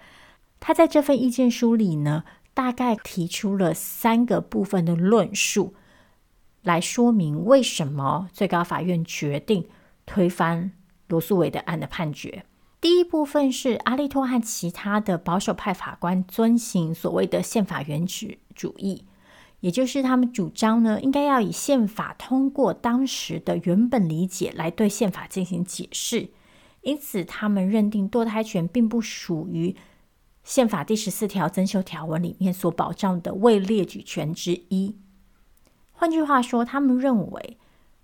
[0.60, 2.24] 他在这份意见书里呢，
[2.56, 5.76] 大概提出了三个部分的论述，
[6.64, 9.68] 来说明为什么最高法院决定
[10.08, 10.72] 推翻
[11.08, 12.46] 罗诉韦的案的判决。
[12.82, 19.06] 第一部分是阿利托和其他的保守派法官遵循所谓的宪法原始主义。
[19.62, 26.30] 也就是他们主张呢，应该要以宪法通过当时的原本理解来对宪法进行解释，
[26.82, 29.76] 因此他们认定堕胎权并不属于
[30.46, 34.96] 宪法第十四条增修条文里面所保障的未列举权之一。
[35.92, 37.58] 换句话说，他们认为，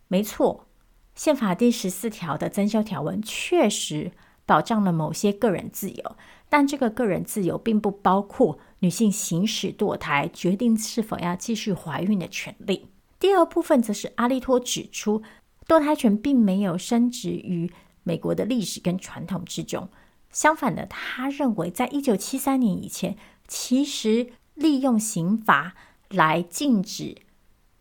[0.07, 0.65] 没错，
[1.13, 4.11] 宪法第十四条的增修条文确实
[4.47, 6.15] 保障了某些个人自由，
[6.49, 8.57] 但这个个人自由并不包括。
[8.79, 12.87] 女性行使堕胎、决定是否要继续怀孕的权利。
[13.19, 15.21] 第二部分则是阿利托指出，
[15.67, 19.87] 堕胎权并没有深植于美国的历史跟传统之中。
[20.31, 23.17] 相反的，他认为在一九七三年以前，
[23.47, 25.75] 其实利用刑罚
[26.09, 27.17] 来禁止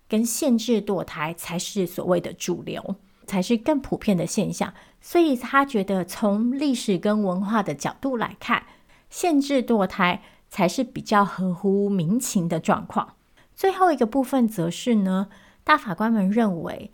[0.08, 2.96] 跟限制堕胎才是所谓的主流。
[3.26, 4.74] 才是更普遍的现象。
[5.00, 8.64] 所以他觉得，从历史跟文化的角度来看，
[9.08, 13.14] 限制堕胎才是比较合乎民情的状况。
[13.54, 15.28] 最后一个部分则是呢，
[15.62, 16.90] 大法官们认为，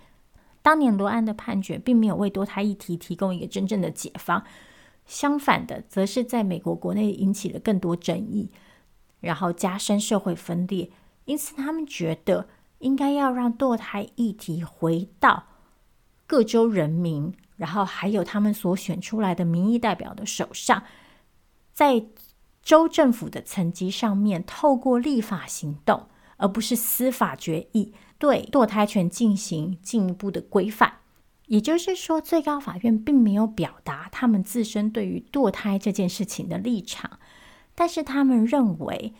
[0.61, 4.45] 当年罗安的判决并没有为堕胎议题提供一个真正的解放，
[5.07, 8.51] 相反的，则是在美国国内引起了更多争议，
[9.21, 10.90] 然后加深社会分裂。
[11.25, 15.45] 因此，他们觉得应该要让堕胎议题回到
[16.27, 20.83] 各州人民，然后还有他们所选出来的民意代表的手上，
[21.73, 22.05] 在
[22.62, 30.99] 州政府的层级上面，透过立法行动，而不是司法决议，对堕胎权进行进一步的规范。
[31.47, 37.19] 也就是说，最高法院并没有表达他们自身对于堕胎这件事情的立场，
[37.75, 39.15] 但是他们认为。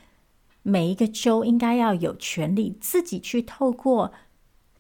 [0.69, 4.13] 每一个州应该要有权利自己去透过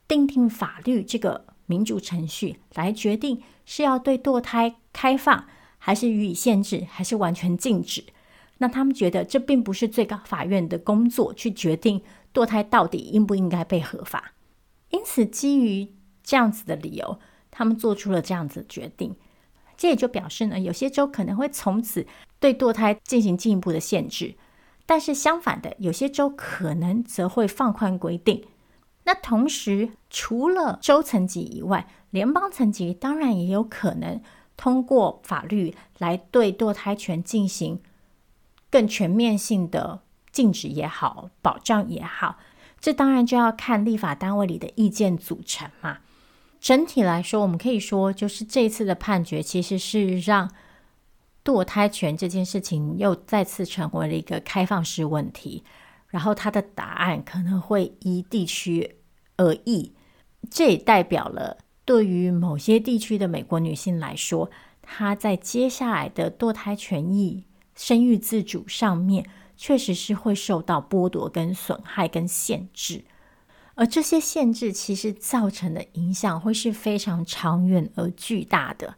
[0.09, 5.47] 订定法律这个民主程序来决定是要对堕胎开放，
[5.79, 8.05] 还是予以限制，还是完全禁止。
[8.59, 12.03] 那他们觉得这并不是最高法院的工作去决定
[12.35, 14.33] 堕胎到底应不应该被合法。
[14.91, 17.21] 因此，基于这样子的理由，
[17.57, 19.17] 他们做出了这样子决定。
[19.79, 22.07] 这也就表示呢，有些州可能会从此
[22.39, 24.35] 对堕胎进行进一步的限制。
[24.85, 28.45] 但是相反的，有些州可能则会放宽规定。
[29.05, 34.21] 那同时，除了州层级以外，联邦层级当然也有可能
[34.57, 37.81] 通过法律来对堕胎权进行
[38.71, 42.37] 更全面性的禁止也好，保障也好。
[42.79, 45.99] 这当然就要看立法单位里的意见组成嘛。
[46.67, 50.51] 整体来说，我们可以说，就是这次的判决其实是让。
[51.45, 55.63] 堕胎权这件事情又再次成为了一个开放式问题，
[56.09, 58.97] 然后它的答案可能会依地区
[59.37, 59.95] 而异。
[60.51, 64.51] 这也代表了对于某些地区的美国女性来说，
[64.83, 67.45] 她在接下来的堕胎权益、
[67.77, 69.25] 生育自主上面，
[69.57, 73.05] 确实是会受到剥夺、跟损害、跟限制。
[73.77, 78.97] 而这些限制其实造成的影响会是非常长远而巨大的。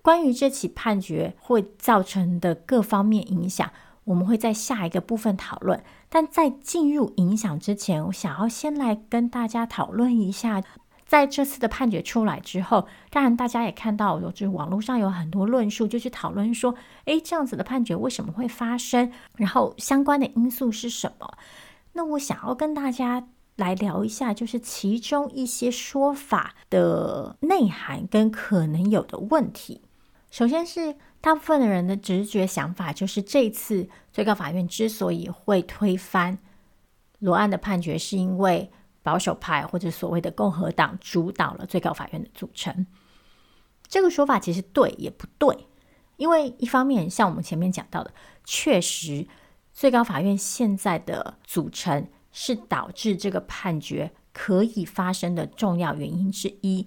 [0.00, 3.70] 关于这起判决会造成的各方面影响，
[4.04, 5.82] 我们会在下一个部分讨论。
[6.08, 10.62] 但在进入影响之前，我想要先来跟大家讨论一下，
[11.06, 16.74] 在这次的判决出来之后，当然大家也看到，就是网络上有很多论述，就去讨论说，
[17.06, 19.10] 诶，这样子的判决为什么会发生？
[19.36, 21.36] 然后相关的因素是什么？
[21.94, 29.82] 那我想要跟大家来聊一下，就是其中一些说法的内涵跟可能有的问题。
[30.30, 36.38] 首先是大部分的人的直觉想法，就是这次最高法院之所以会推翻
[37.20, 42.86] 罗案的判决，是因为保守派或者所谓的共和党主导了最高法院的组成。
[43.86, 45.68] 这个说法其实对也不对，
[46.16, 48.12] 因为一方面像我们前面讲到的，
[48.42, 49.28] 确实
[49.72, 56.86] 最高法院现在的组成是导致这个判决可以发生的重要原因之一。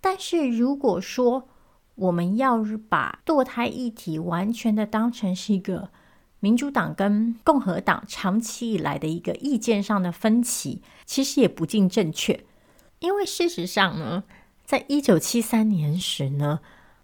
[0.00, 1.48] 但是如果说，
[1.96, 5.90] 我们要把堕胎议题完全的当成是一个
[6.38, 12.44] 民主党跟共和党长期以来的一个意见上的分歧，其实也不尽正确。
[13.00, 14.22] 因为事实上呢，
[14.64, 16.60] 在一九七三年时呢，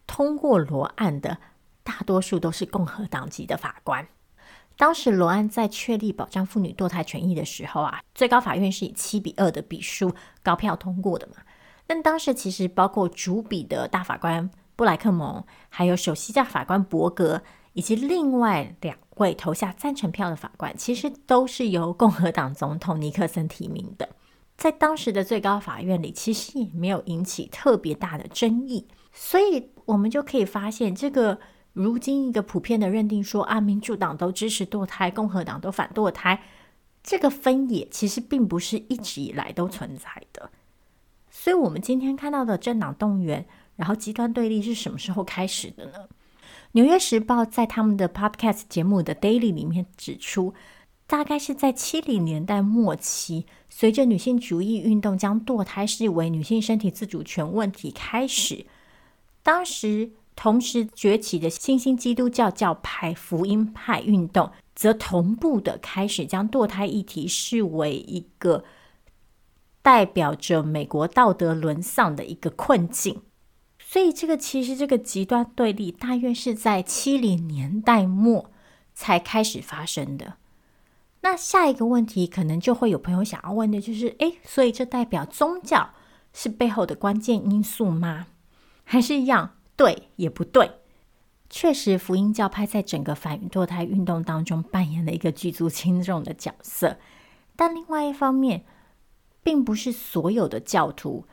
[0.06, 1.38] 通过罗案的
[1.82, 4.06] 大多数都是共和党籍的法官。
[4.76, 11.36] 当时罗安在确立保障妇女堕胎权益的时候啊，最高法院是以七比二的比数高票通过的嘛。
[11.86, 14.50] 但当时其实包括主笔的大法官。
[14.76, 17.40] 布莱克蒙，还有首席大法官伯格，
[17.74, 24.08] 以及另外两位投下赞成票的法官，其实都是由共和党总统尼克森提名的。
[24.56, 28.88] 在当时的最高法院里，其实也没有引起特别大的争议。
[29.12, 31.38] 所以，我们就可以发现，这个
[31.74, 36.42] 如今一个普遍的认定说啊，民主党都支持堕胎，共和党都反堕胎，
[37.02, 40.50] 这个分野其实并不是一直以来都存在的。
[41.30, 43.46] 所以，我们今天看到的政党动员。
[43.76, 45.98] 然后极端对立是什么时候开始的呢？
[46.70, 50.54] 《纽约时报》在他们的 Podcast 节目的 Daily 里面指出，
[51.08, 58.64] 大概是在七零年代末期，随着女性主义运动将堕胎视为女性身体自主权问题开始，
[59.42, 68.64] 当时同时崛起的新兴基督教教派福音派运动，则同步的开始将堕胎议题视为一个
[69.80, 73.22] 代表着美国道德沦丧的一个困境。
[73.78, 78.50] 所以，这个其实这个极端对立大约是在七零年代末
[78.92, 80.34] 才开始发生的。
[81.20, 85.90] 那下一个问题，可能就会有朋友想要问的就是：诶，所以这代表宗教
[86.32, 88.26] 是背后的关键因素吗？
[88.82, 90.70] 还是一样对也不对？
[91.50, 96.98] 确实，福音教派在整个反堕胎运动当中扮演了一个举足轻重的角色，
[97.54, 98.64] 但另外一方面，
[99.42, 101.26] 并不是所有的教徒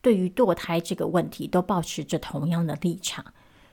[0.00, 3.26] 对于堕胎这个问题都保持着同样的立场。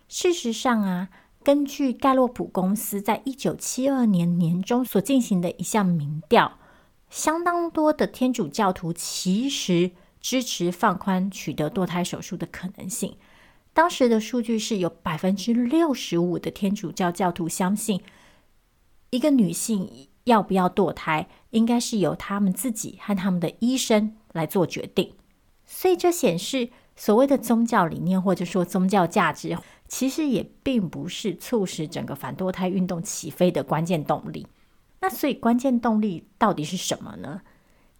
[0.08, 1.10] 事实上啊，
[1.44, 6.60] 根据盖洛普公司在一九七二年年中所进行的一项民调，
[7.10, 13.18] 相当多的天主教徒其实支持放宽取得堕胎手术的可能性。
[13.74, 18.02] 当时的数据是有百分之六十五的天主教教徒相信，
[19.12, 25.14] 一个女性要不要堕胎，应该是由他们自己和他们的医生来做决定。
[25.66, 29.58] 所以这显示，所谓的宗教理念或者说宗教价值，
[29.88, 34.46] 其实也并不是促使整个反堕胎运动起飞的关键动力。
[35.00, 37.42] 那所以关键动力到底是什么呢？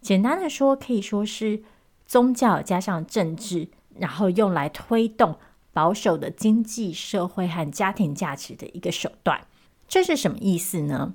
[0.02, 1.62] 简单的说，可以说是
[2.04, 3.68] 宗教加上政治，
[3.98, 5.38] 然后用来推动。
[5.72, 9.46] 保守的经济社会和家庭价值的一个手段，
[9.88, 11.14] 这是什么意思呢？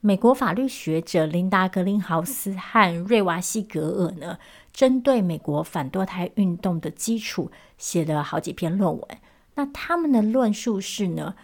[0.00, 4.38] 美国法律学者琳达·格林豪斯和瑞瓦西格尔呢，
[4.72, 9.08] 针对美国反堕胎运动的基础写了好几篇论文。
[9.56, 11.34] 那他们的论述是呢，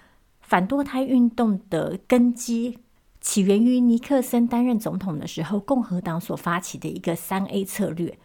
[0.40, 2.78] 反堕胎运动的根基
[3.20, 8.16] 起源于尼克森担任总统的时候，共和党所发起的一个三 A 策略。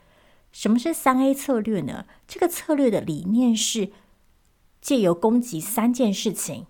[0.51, 2.05] 什么是三 A 策略呢？
[2.27, 3.91] 这个策略的理念是。
[4.81, 6.67] 借由攻击三件事情，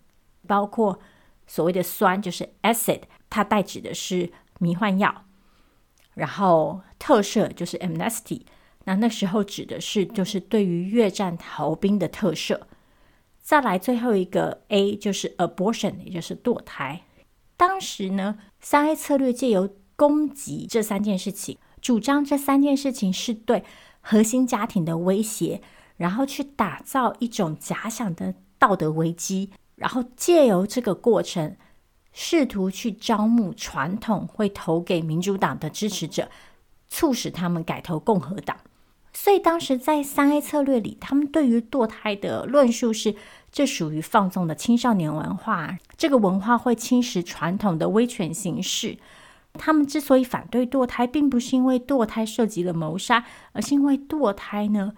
[0.48, 1.00] 包括
[1.46, 5.24] 所谓的酸，就是 acid，它代指的是迷幻药；
[6.14, 8.42] 然后特赦就是 amnesty，
[8.86, 12.60] 那那时候指的是就是对于越战逃兵的特赦。
[13.42, 17.04] 再来最后一个 A 就是 abortion，也就是堕胎。
[17.56, 23.64] 当时呢，三 A 策略借由攻击这三件事情，主张这三件事情是对
[24.02, 25.62] 核心家庭的威胁。
[25.98, 31.56] 然后去打造一种假想的道德危机，然后借由这个过程，
[32.14, 36.30] 试图去招募传统会投给民主党的支持者，
[36.88, 38.58] 促使他们改投共和党。
[39.14, 43.16] 所以当时在三 A 策略里，他们对于堕胎的论述是：
[43.52, 49.00] 这属于放纵的青少年文化，这个文化会侵蚀传统的威权形式。
[49.54, 54.94] 他们之所以反对堕胎，并不是因为堕胎涉及了谋杀，而是因为堕胎呢，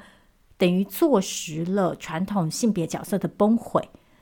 [0.59, 3.81] 等于坐实了传统性别角色的崩毁，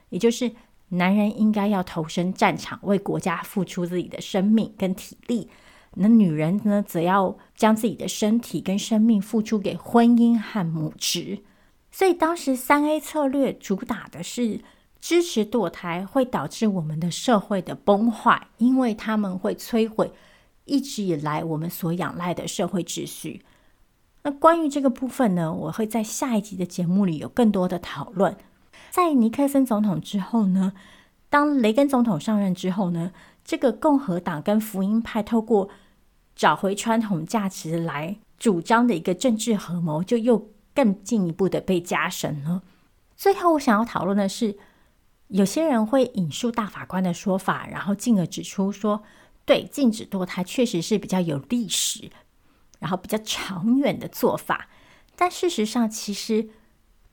[0.10, 0.50] 也就是
[0.90, 5.50] 男人应该要投身战场，为国家付出自己的生命跟体力；
[5.96, 11.40] 那女人呢，则要将自己的身体跟生命付出给婚姻和母职。
[11.92, 14.62] 所以当时三 A 策略主打的是
[15.02, 20.12] 支持堕胎会导致我们的社会的崩坏，因为他们会摧毁
[20.66, 23.42] 一直以来我们所仰赖的社会秩序。
[24.28, 28.36] 那关于这个部分呢，我会在下一集的节目里有更多的讨论。
[28.92, 30.74] 在尼克森总统之后呢，
[31.30, 33.14] 当雷根总统上任之后呢，
[33.46, 35.70] 这个共和党跟福音派透过
[36.36, 42.64] 找回传统价值来主张的一个政治合谋，就又更进一步的被加深了。
[43.16, 44.58] 最后，我想要讨论的是，
[45.30, 49.02] 有些人会引述大法官的说法，然后进而指出说，
[49.46, 52.10] 对，禁止堕胎确实是比较有历史。
[52.80, 54.70] 然后比较长远的做法，
[55.16, 56.50] 但事实上，其实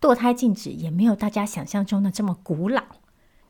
[0.00, 2.82] 堕胎禁止也没有大家想象中的这么古老。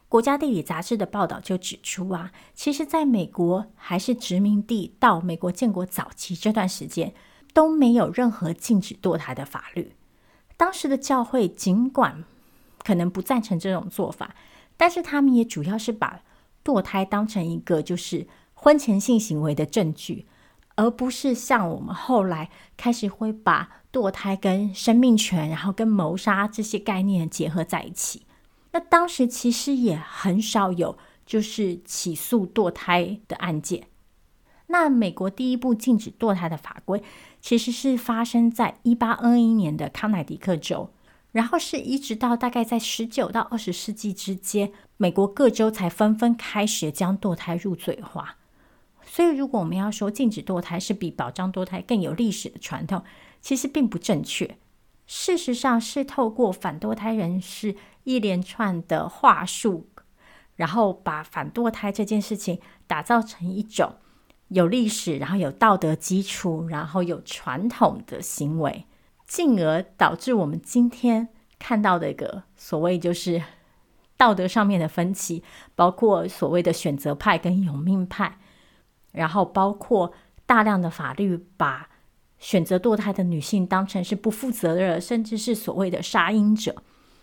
[0.09, 7.13] 国家地理杂志的报道就指出啊，其实在美国还是殖民地到美国建国早期这段时间，
[7.53, 9.97] 都没有任何禁止堕胎的法律。
[10.57, 12.23] 当时的教会尽管
[12.85, 14.37] 可能不赞成这种做法，
[14.77, 16.21] 但是他们也主要是把
[16.65, 20.29] 堕胎当成一个就是婚前性行为的证据。
[20.77, 28.27] 而不是像我们后来开始会把堕胎跟生命权，然后跟谋杀这些概念结合在一起。
[28.73, 33.87] 那当时其实也很少有就是起诉堕胎的案件。
[34.67, 37.03] 那美国第一部禁止堕胎的法规，
[37.41, 40.91] 其实是发生在一八二一年的康乃狄克州，
[41.31, 48.39] 然后是一直到大概在十九到二十世纪之间，美国各州才纷纷开始将堕胎入罪化。
[49.15, 53.05] 所以，如果我们要说禁止堕胎是比保障堕胎更有历史的传统，
[53.41, 54.57] 其实并不正确。
[55.07, 59.87] 事实上，是透过反堕胎人士一连串的话术，
[60.57, 62.59] 然后把反堕胎这件事情
[62.89, 63.95] 打造成一种
[64.49, 68.85] 有历史、然后有道德基础、然后有传统的行为，
[69.29, 71.29] 进而导致我们今天
[71.61, 73.41] 看到的一个所谓就是
[74.17, 75.45] 道德上面的分歧，
[75.77, 78.41] 包括所谓的选择派跟有命派。
[79.15, 80.13] 然后包括
[80.45, 81.89] 大量的法律把
[82.39, 86.83] 选择堕胎的女性当成是不负责任，甚至是所谓的杀婴者。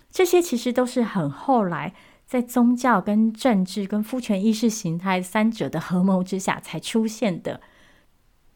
[0.09, 1.93] 这些其实都是很后来
[2.25, 7.61] 在宗教、跟政治、跟父权意识形态三者的合谋之下才出现的。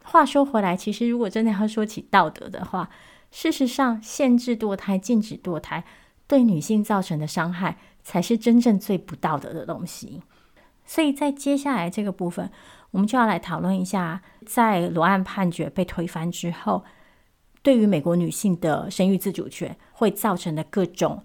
[0.03, 2.89] 话说回来，其实如果真的要说起道德的话，
[3.31, 5.83] 事实上，限制堕胎、禁止堕胎
[6.27, 10.21] 对女性造成的伤害，才是真正最不道德的东西。
[10.85, 12.51] 所以在接下来这个部分，
[12.95, 16.85] 我们就要来讨论一下，在罗案判决被推翻之后，
[17.61, 21.21] 对于美国女性的生育自主权会造成的各种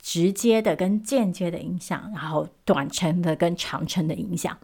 [0.00, 4.58] 直接的跟间接的影响，然后短程的跟长程的影响。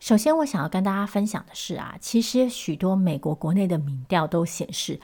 [0.00, 4.98] 首先，我想要跟大家分享的是啊，其实许多美国国内的民调都显示，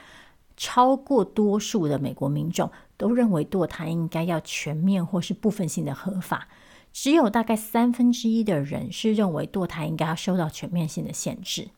[0.57, 6.47] 超过多数的美国民众都认为堕胎应该要全面或是部分性的合法，
[6.91, 11.69] 只有大概三分之一的人是认为堕胎应该要受到全面性的限制。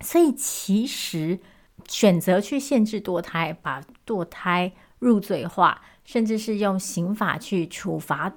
[0.00, 1.40] 所以，其实
[1.88, 8.34] 选择去限制堕胎，把堕胎入罪化，甚至是用刑法去处罚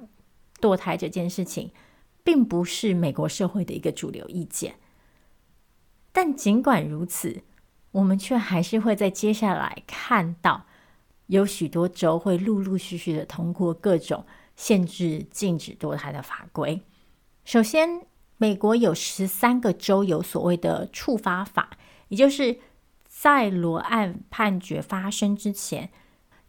[0.60, 1.72] 堕胎这件事情。
[2.24, 4.76] 并不是美国社会的一个主流意见，
[6.12, 7.42] 但尽管如此，
[7.98, 10.68] 我们却还是会在接下来看到
[11.26, 14.24] 有许多州会陆陆续续的通过各种
[14.56, 16.80] 限制、禁止堕胎的法规。
[17.44, 18.06] 首先，
[18.38, 21.72] 美国有十三个州有所谓的触发法，
[22.10, 22.60] 也就是
[23.08, 25.90] 在罗案判决发生之前，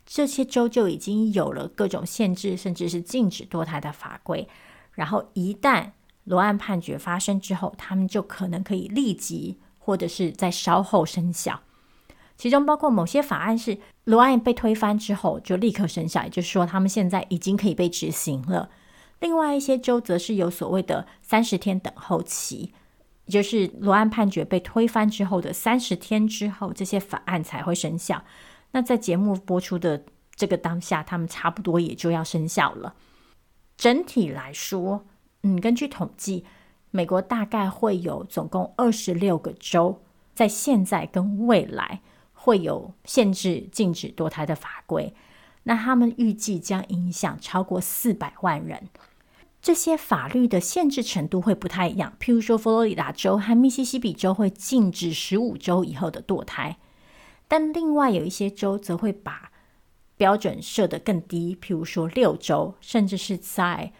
[0.04, 4.46] 这些州就已经有了各种限制，甚至是禁止堕胎的法规。
[4.92, 5.92] 然后，一旦
[6.24, 11.62] 罗案判决发生之后，他们就可能可以立即或者是在稍后生效。
[12.36, 18.68] 其中包括某些法案是罗案被推翻之后就立刻生效，也就是说，他们现在已经可以被执行了。
[19.20, 22.74] 另外一些州则是有所谓的三十天等候期，
[23.24, 28.22] 也就是罗案判决被推翻之后的三十天之后，这些法案才会生效。
[28.72, 32.94] 那在节目播出的这个当下，他们差不多也就要生效了。
[33.78, 35.06] 整体来说，
[35.44, 36.44] 嗯，根据统计，
[36.90, 40.00] 美国大概会有总共二十六个州，
[40.34, 42.00] 在现在跟未来
[42.32, 45.14] 会有限制、禁止堕胎的法规。
[45.64, 48.88] 那他们预计将影响超过四百万人。
[49.60, 56.78] 这些法律的限制程度会不太一样，譬如说，佛罗里达州和密西西比州会禁止十五周以后的堕胎，
[57.48, 59.50] 但另外有一些州则会把
[60.16, 63.92] 标准设得更低，譬如说六周，甚至是在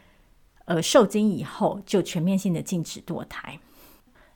[0.69, 3.59] 呃受精以后就全面性的禁止堕胎。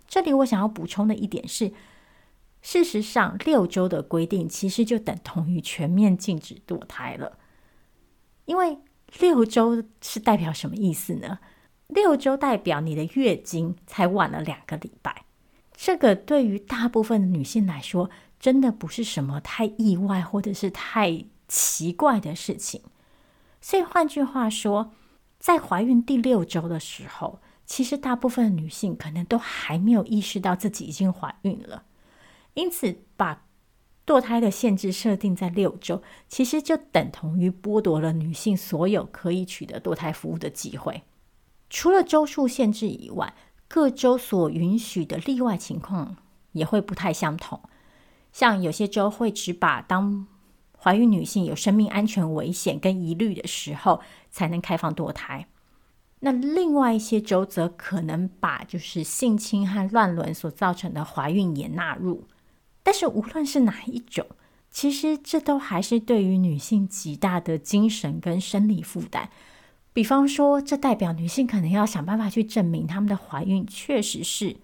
[0.09, 1.73] 这里我想要补充的一点是，
[2.61, 7.39] 事实上六周的规定其实就等同于全面禁止堕胎了。
[8.47, 8.79] 因为
[9.21, 11.39] 六周是代表什么意思呢？
[11.87, 15.25] 六周代表你的月经才晚了两个礼拜，
[15.75, 18.11] 这个对于大部分女性来说，
[18.41, 21.27] 真的不是什么太意外或者是太。
[21.49, 22.81] 奇怪的事情，
[23.61, 24.95] 所以换句话说，
[25.43, 31.83] 在怀孕第六周的时候，其实大部分女性可能都还没有意识到自己已经怀孕了。
[32.55, 33.45] 因此，把
[34.07, 41.03] 堕胎的限制设定在六周，其实就等同于剥夺了女性所有可以取得堕胎服务的机会。
[41.69, 43.35] 除了周数限制以外，
[43.67, 46.19] 各州所允许的例外情况
[46.53, 47.61] 也会不太相同。
[48.33, 50.29] 像有些州会只把当
[50.79, 54.01] 怀孕女性有生命安全危险跟疑虑的时候，
[54.33, 55.47] 才能开放堕胎。
[56.19, 62.27] 那另外一些州则可能把就是性侵和乱伦所造成的怀孕也纳入。
[62.83, 64.27] 但是无论是哪一种，
[64.71, 69.29] 其实这都还是对于女性极大的精神跟生理负担。
[69.93, 74.57] 比方说，这代表女性可能要想办法去证明她们的怀孕确实是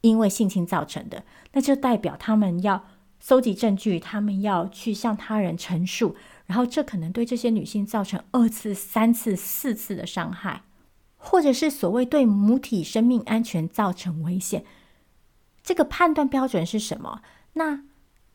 [0.00, 2.84] 因为性侵造成的，那就代表她们要。
[3.22, 6.16] 搜集证据，他们要去向他人陈述，
[6.50, 10.64] 然后这可能对这些女性造成二次、三次、四次的伤害，
[11.16, 14.64] 或者是所谓对母体生命安全造成危险。
[15.62, 17.22] 这个判断标准是什么？
[17.52, 17.84] 那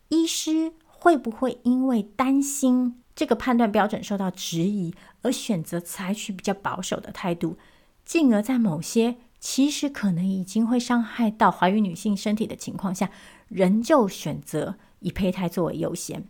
[0.07, 7.57] 医师会不会因为担心这个判断标准受到质疑，而选择采取比较保守的态度，
[8.05, 13.11] 进而在某些其实可能已经会伤害到怀孕女性身体的情况下，
[13.49, 16.29] 仍旧选择以胚胎作为优先，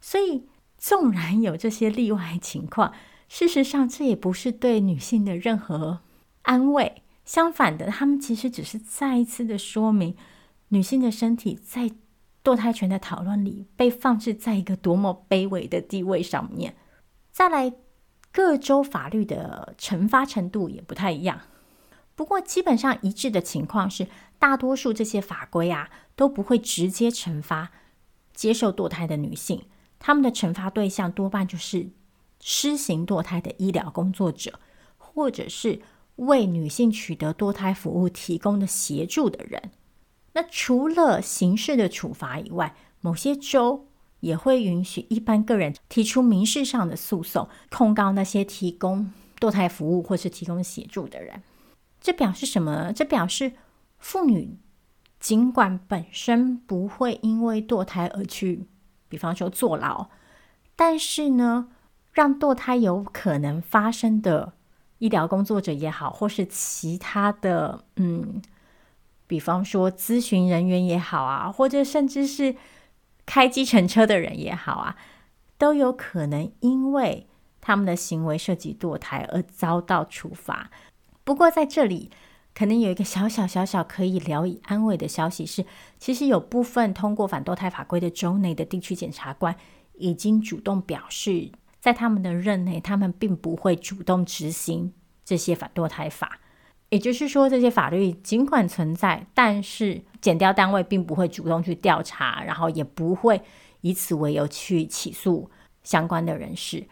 [0.00, 0.46] 所以
[0.82, 2.92] 纵然有这些例外情况，
[3.28, 6.00] 事实上这也不是对女性的任何
[6.42, 7.04] 安慰。
[7.24, 10.16] 相反的，他们其实只是再一次的说明，
[10.70, 11.92] 女性的身体在
[12.42, 16.74] 堕胎权的讨论里被放置在一个多么卑微的地位上面。
[17.30, 17.72] 再来
[18.32, 21.42] 各州法律的惩罚程度也不太一样。
[22.16, 24.08] 不过，基本上一致的情况是，
[24.40, 27.70] 大多数这些法规啊都不会直接惩罚
[28.34, 29.62] 接受堕胎的女性，
[30.04, 31.88] 他们的惩罚对象多半就是
[32.40, 34.58] 施行堕胎的医疗工作者，
[34.98, 35.80] 或者是
[36.16, 39.70] 为女性取得堕胎服务提供的协助的人。
[40.32, 43.86] 那除了刑事的处罚以外，某些州
[44.18, 51.40] 也会允许一般个人提出民事上的诉讼，控告那些提供堕胎服务或是提供协助的人。
[52.00, 52.92] 这表示什么？
[52.92, 53.52] 这表示
[53.98, 54.58] 妇女
[55.20, 58.66] 尽管本身不会因为堕胎而去，
[59.12, 60.08] 比方说坐牢，
[60.74, 61.68] 但是呢，
[62.12, 64.54] 让堕胎有可能发生的
[65.00, 68.40] 医疗工作者也好，或是其他的，嗯。
[69.26, 72.56] 比方说，咨询人员也好啊，或者甚至是
[73.26, 74.96] 开计程车的人也好啊，
[75.58, 77.26] 都有可能因为
[77.60, 80.70] 他们的行为涉及堕胎而遭到处罚。
[81.22, 82.10] 不过，在这里
[82.54, 85.64] 可能有一个小小小小可以聊以安慰的消息是，
[85.98, 89.56] 其实有部分通过反堕胎法规的州内的地区检察官
[89.94, 91.50] 已经主动表示，
[91.80, 94.92] 在他们的任内，他们并不会主动执行
[95.24, 96.40] 这些反堕胎法。
[96.90, 103.40] 也就是说，这些法律尽管存在，但是检调单位并不会主动去调查，然后也不会
[103.80, 105.50] 以此为由去起诉
[105.82, 106.86] 相关的人士。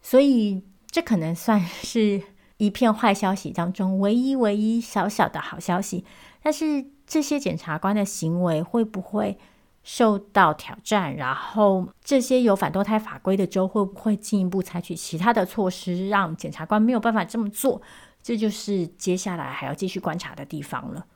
[0.00, 2.22] 所以，这可能算是
[2.56, 6.04] 一片坏消息当中唯一唯一小小的好消息。
[6.42, 9.38] 但是，这些检察官的行为会不会
[9.82, 11.16] 受到挑战？
[11.16, 17.80] 然后，这些有反堕胎法规的州会不会进一步采取其他的措施，让检察官没有办法这么做？
[18.22, 21.06] 这就是接下来还要继续观察的地方了。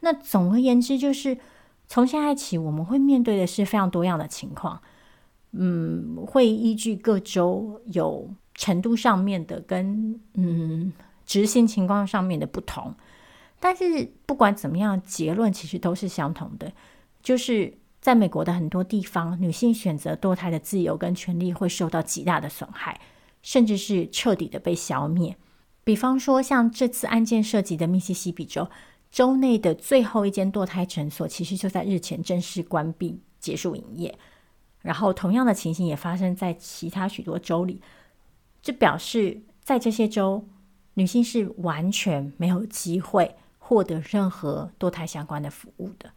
[0.00, 1.38] 那总而言之，就是
[1.86, 4.80] 从现在起，我们会面对的是非常多样的情况。
[5.52, 10.92] 嗯，会依据各州有程度上面的跟嗯
[11.24, 12.92] 执行情况上面的不同，
[13.60, 16.72] 但是不管怎么样，结论其实都是相同的，
[17.22, 23.00] 就是在美国的很多地方，女性选择堕胎的自由跟权利会受到极大的损害，
[23.42, 25.36] 甚至是彻底的被消灭。
[25.84, 28.68] 比方说，像这次案件涉及的密西西比州，
[29.10, 34.18] 州内的最后一间堕胎诊所，其实就在日前正式关闭、结束营业。
[34.82, 37.80] 然后，同样的情形也发生在其他许多州里，
[38.66, 40.44] 这表示在这些州，
[40.94, 46.10] 女性是完全没有机会获得任何堕胎相关的服务的。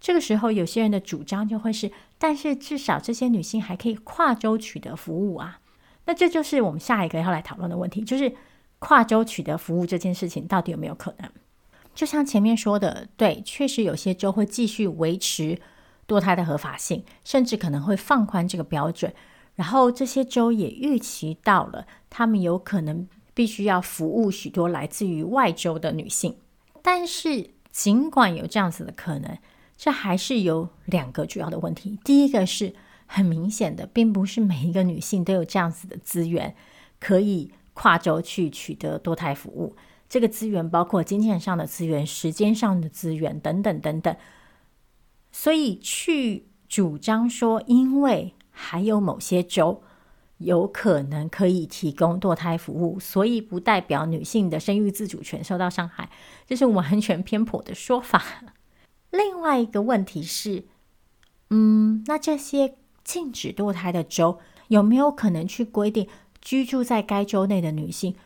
[0.00, 5.60] 这个时候，有些人的主张就会是：但是至少这些女性还可以跨州取得服务啊。
[6.06, 8.34] 那这就是我们下一个要来讨论的问题，就是。
[8.84, 11.30] 跨州取得服务这件事情到底有没有可能？
[11.94, 15.56] 就像前面说的，对，确实有些州会继续维持
[16.08, 19.14] 堕胎的合法性，甚至可能会放宽这个标准。
[19.54, 26.36] 然后这些州也预期到了，他们有可能必须要服务许多来自于外州的女性。
[26.82, 29.38] 但是尽管有这样子的可能，
[29.76, 31.98] 这还是有两个主要的问题。
[32.04, 32.74] 第一个是
[33.06, 36.54] 很明显的，并不是每一个女性都有这样子的资源
[36.98, 37.52] 可以。
[37.74, 39.74] 跨州去取得多胎服务，
[40.06, 44.14] 这个资源包括金钱上的资源、时间上的资源等等等等。
[45.32, 49.82] 所以去主张说，因为还有某些州
[50.38, 56.08] 有可能可以提供堕胎服务，所以不代表女性的生育自主权受到伤害，
[56.46, 58.22] 这是完全偏颇的说法。
[59.10, 60.64] 另外一个问题是，
[61.50, 64.38] 嗯，那这些禁止堕胎的州
[64.68, 66.08] 有没有可能去规定？
[66.40, 68.16] 居住在该州内的女性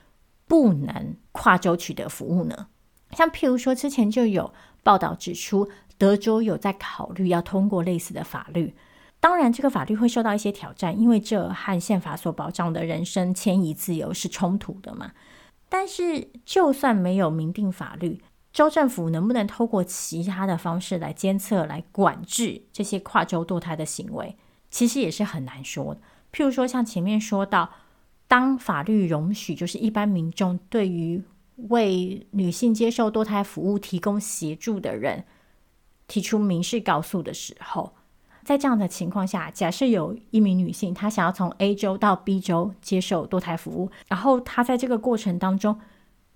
[0.47, 2.69] 不能跨州取得服务呢？
[3.11, 5.69] 像譬如说，之前就有报道指出，
[5.99, 8.75] 德州有在考虑要通过类似的法律。
[9.21, 15.13] 当然，这个法律会受到一些挑战，因为这和宪法所保障的人身迁移自由是冲突的嘛。
[15.69, 24.37] 但是，就算没有明定法律，州政府能不能透过其他的方式来监测、来管制这些跨州堕胎的行为，
[24.71, 26.01] 其实也是很难说的。
[26.33, 27.71] 譬如说，像前面说到。
[28.29, 31.23] 当法律容许，就是一般民众对于
[31.69, 35.25] 为女性接受堕胎服务提供协助的人
[36.09, 37.95] 提出民事告诉的时候，
[38.47, 45.81] 在这样的情况下，假设有一名女性，她想要从 A 州到 B 州接受堕胎服务，然后她在这个过程当中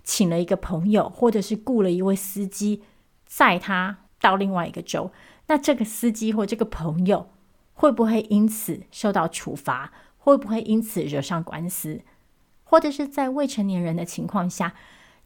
[0.03, 2.83] 请了一个朋友，或者是雇了一位司机
[3.27, 5.13] 载她到另外一个州，
[5.47, 7.29] 那这个司机或这个朋友
[7.75, 9.93] 会不会因此受到处罚？
[10.19, 12.01] 会不会因此惹上官司，
[12.65, 14.75] 或者是在未成年人的情况下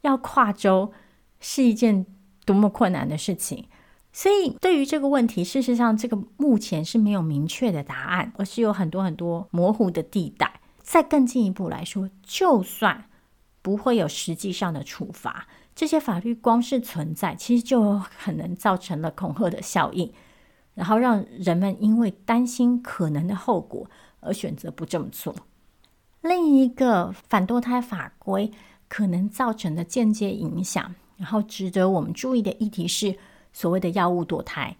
[0.02, 0.92] 要跨州
[1.40, 2.04] 是一件
[2.44, 3.68] 多么困难的事情？
[4.16, 10.60] 所以，对于这个问题，事实上这个目前是没有明确的答案，而是有很多很多模糊的地带。
[10.82, 13.06] 再更进一步来说，就算
[13.60, 20.12] 不会有实际上的处罚，这些法律光是存在，其实就有可能造成了恐吓的效应，
[20.74, 23.90] 然后让人们因为担心可能的后果
[24.20, 25.34] 而选择不这么做。
[26.20, 28.52] 另一个反堕胎法规
[28.88, 33.16] 可能造成的间接影响，然后值得我们注意的议题是
[33.54, 34.76] 所谓的药物堕胎，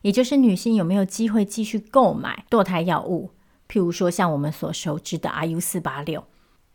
[0.00, 3.32] 也就是女性有没有机会继续购买堕胎药物，
[3.68, 6.24] 譬如说像我们所熟知的 RU 四八六。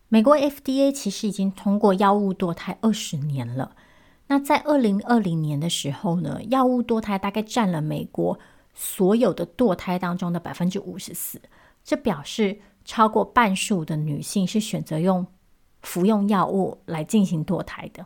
[0.10, 3.76] 美国 FDA 其实已经通过药物堕胎二十年了。
[4.28, 8.38] 那在二零二零年的时候呢，药物堕胎大概占了美国
[8.76, 11.42] 所有的堕胎当中的百分之五十四，
[11.84, 12.60] 这表示。
[12.90, 15.28] 超过半数的女性是选择用
[15.82, 18.06] 服用药物来进行堕胎的。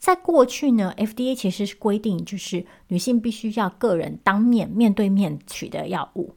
[0.00, 6.34] 在过去呢，FDA 其实是规定，就是女性必须要个人当面面对面取得药物。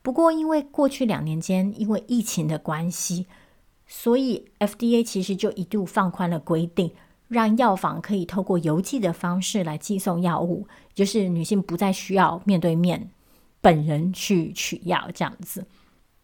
[0.00, 3.26] 不过，因为过去两年间因为疫情的关系，
[3.86, 6.90] 所以 FDA 其实就一度放宽了规定，
[7.28, 13.10] 让药房可以透过邮寄的方式来寄送药物，就是女性不再需要面对面
[13.60, 15.66] 本人去取药这样子。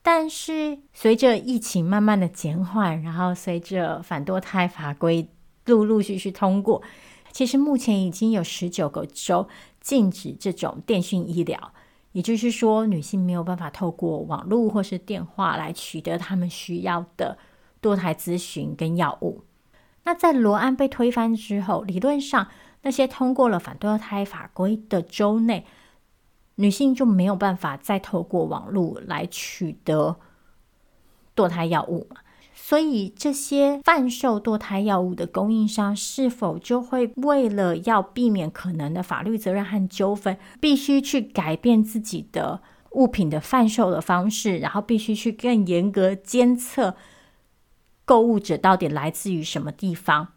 [0.00, 5.28] 但是，随着疫情慢慢的减缓，然后随着反堕胎法规
[5.66, 6.82] 陆陆续续通过，
[7.30, 9.48] 其实目前已经有十九个州
[9.80, 11.72] 禁止这种电讯医疗，
[12.12, 17.38] 也就是说，女性没有办法透过网络或是电话来取得他们需要的
[17.80, 19.42] 堕胎咨询跟药物。
[20.04, 22.48] 那在罗安被推翻之后，理论上
[22.82, 25.64] 那些通过了反堕胎法规的州内。
[26.56, 30.16] 女性就没有办法再透过网络来取得
[31.34, 32.20] 堕胎药物嘛？
[32.72, 42.62] 所以这些贩售堕胎药物的供应商是否就会为了要避免可能的法律责任和纠纷，必须去改变自己的
[42.92, 46.96] 物品的贩售的方式，然后必须去更严格监测
[48.06, 50.28] 购物者到底来自于什么地方？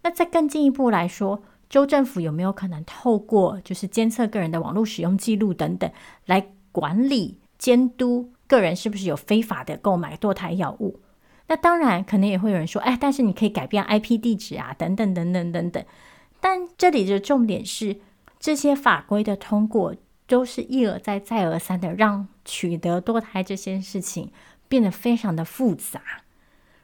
[0.00, 1.42] 那再更进一步来说。
[1.68, 5.92] 州政府有没有可能透过就是监测个人的网络使用记录等等，
[6.24, 11.00] 来管理监督个人是不是有非法的购买堕胎药物？
[11.48, 15.84] 那当然，可能也会有人说，哎，但是你可以改变 IP 地址啊，等等等等等等。
[16.40, 18.00] 但这里的重点是，
[18.38, 19.94] 这些法规的通过
[20.26, 24.32] 都是一而再、再而三的让取得堕胎这件事情
[24.68, 26.00] 变得非常的复杂，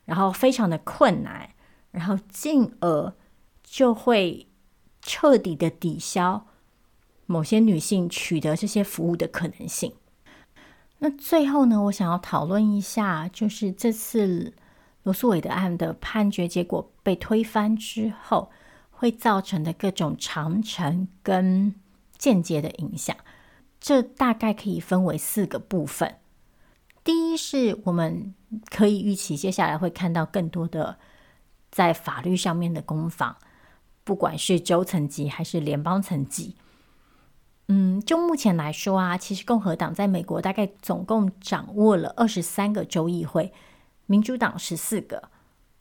[0.05, 1.51] 然后非常的困难，
[1.91, 3.15] 然后进而
[3.63, 4.47] 就会。
[5.05, 6.47] 彻底的抵消
[7.27, 9.95] 某些女性取得这些服务的可能性。
[11.05, 14.55] 那最后呢，我想要讨论一下，就是这次
[15.03, 18.53] 罗诉韦德案的判决结果被推翻之后，
[18.93, 21.75] 会造成的各种长程跟
[22.17, 23.17] 间接的影响。
[23.81, 26.19] 这大概可以分为四个部分。
[27.03, 28.33] 第一是我们
[28.71, 30.99] 可以预期接下来会看到更多的
[31.73, 33.37] 在法律上面的攻防。
[34.05, 36.55] 不管是州层级还是联邦层级，
[37.75, 43.51] 嗯，就目前来说啊，其实共和党在美国大概总共掌握了二十三个州议会，
[44.05, 45.31] 民主党十四个。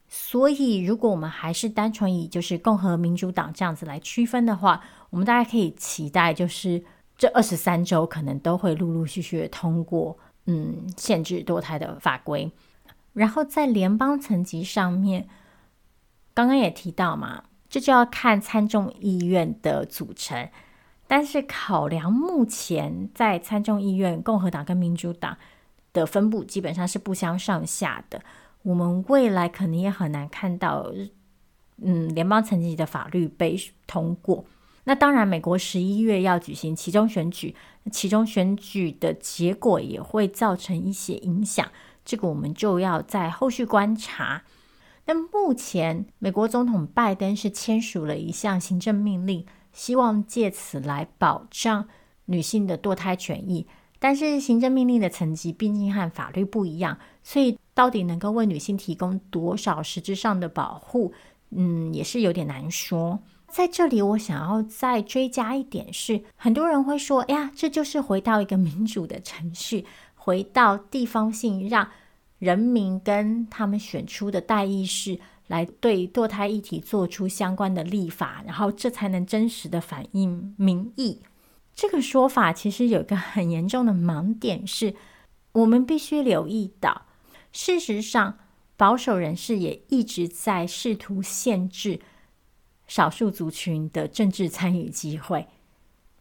[0.08, 6.82] 所以，如果我们还是单纯以就是共和民主党这样子来区分的话，我们大家可以期待，就是
[7.18, 12.50] 这二十三州可能都会陆陆续续的通过，嗯，限制堕胎的法规。
[13.12, 15.28] 然后在联邦层级上面，
[16.34, 17.44] 刚刚也提到嘛。
[17.70, 20.50] 这就要看参众议院的组成，
[21.12, 25.38] 但是考量目前在参众议院共和党跟民主党
[25.92, 28.24] 的分布基本上是不相上下的，
[28.62, 30.90] 我们未来可能也很难看到，
[31.82, 34.46] 嗯，联邦层级的法律被通过。
[34.86, 37.54] 那当然，美国十一月要举行其中选举，
[37.92, 41.68] 其中选举的结果也会造成一些影响，
[42.06, 44.44] 这个我们就要在后续观察。
[45.08, 51.88] 那目前，美国总统拜登是签署了一项行政命令，希望借此来保障
[52.26, 53.68] 女性的堕胎权益。
[54.00, 61.14] 但是，行政命令的层级毕竟和法律不一样，所以到底能够为女性提供多少实质上的保护，
[61.52, 63.20] 嗯，也是有点难说。
[63.48, 71.88] 在这里，我想要再追加一点是，很多人会说：“哎呀，这就是回到一个民主的程序，回到地方性让。”
[72.42, 75.20] 人民跟他们选出的代议士
[75.52, 81.20] 来对堕胎议题做出相关的立法，然后这才能真实的反映民意。
[81.76, 84.96] 这个说法其实有一个很严重的盲点是，
[85.52, 87.04] 我们必须留意到，
[87.52, 88.40] 事实上
[88.78, 92.00] 保守人士也一直在试图限制
[92.88, 95.48] 少数族群的政治参与机会。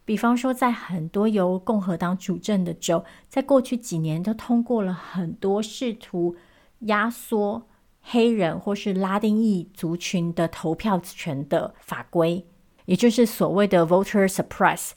[0.05, 6.35] 比方说，在很多由共和党主政的州，在过去几年都通过了很多试图
[6.81, 7.69] 压缩
[8.03, 12.47] 黑人或是拉丁裔族群的投票权的法规，
[12.87, 14.91] 也就是所谓的 voter suppress。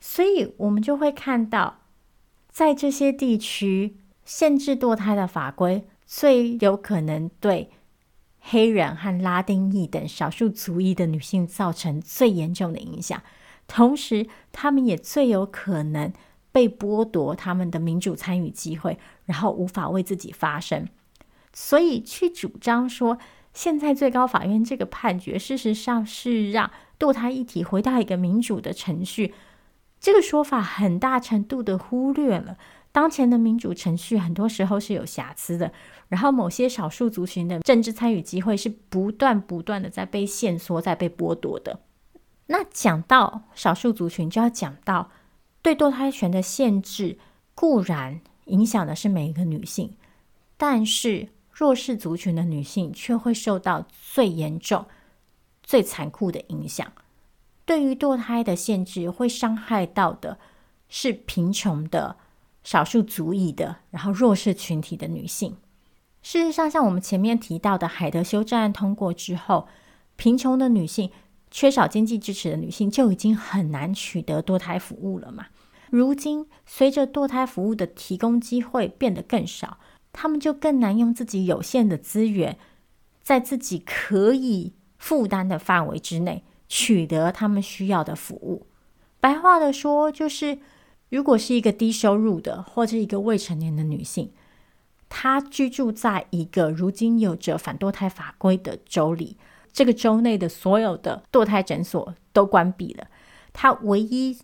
[0.00, 1.78] 所以，我们就会看到，
[2.50, 7.70] 在这些地区，限制堕胎的法规最有可能对
[8.40, 13.22] 黑人和拉丁裔等少数族裔的女性造成最严重的影响。
[13.66, 16.12] 同时，他们也最有可能
[16.52, 20.88] 被剥夺他们的民主参与机会，然后无法为自己发声。
[21.60, 23.18] 所以，去主张说
[23.52, 29.34] 现在最高法院这个判决，事实上是让堕胎议题回到一个民主的程序。
[29.98, 32.56] 这个说法很大程度的忽略了
[32.92, 35.72] 当前的民主程序很多时候是有瑕疵的，
[36.06, 41.80] 然后某些少数族群的政治参与机会是不断不断的在被限缩、在被剥夺的。
[42.46, 45.10] 那讲到少数族群，就要讲到
[45.60, 47.18] 对堕胎权的限制，
[47.56, 49.96] 固然影响的是每一个女性，
[50.56, 54.86] 但是弱势族群的女性却会受到最严重、
[55.60, 56.92] 最残酷的影响。
[57.64, 60.38] 对于堕胎的限制，会伤害到的
[60.88, 62.14] 是贫穷的、
[62.62, 65.56] 少数族裔的，然后弱势群体的女性。
[66.22, 69.66] 事实上，像我们前面提到的海德修正案通过之后，
[70.14, 71.10] 贫穷的女性。
[71.50, 75.46] 缺少经济支持的女性就已经很难取得堕胎服务了嘛。
[75.90, 79.78] 如今，随着堕胎服务的提供机会变得更少，
[80.20, 82.58] 他们就更难用自己有限的资源，
[83.22, 88.66] 在自己可以负担的范围之内取得他们需要的服务。
[89.20, 90.58] 白话的说，就是
[91.08, 94.32] 如果是一个低收入的或者一个未成年的女性，
[95.08, 99.36] 她居住在一个如今有着反堕胎法规的州里。
[99.72, 103.06] 这个州内的所有的堕胎诊所都关闭了，
[103.52, 104.36] 她唯一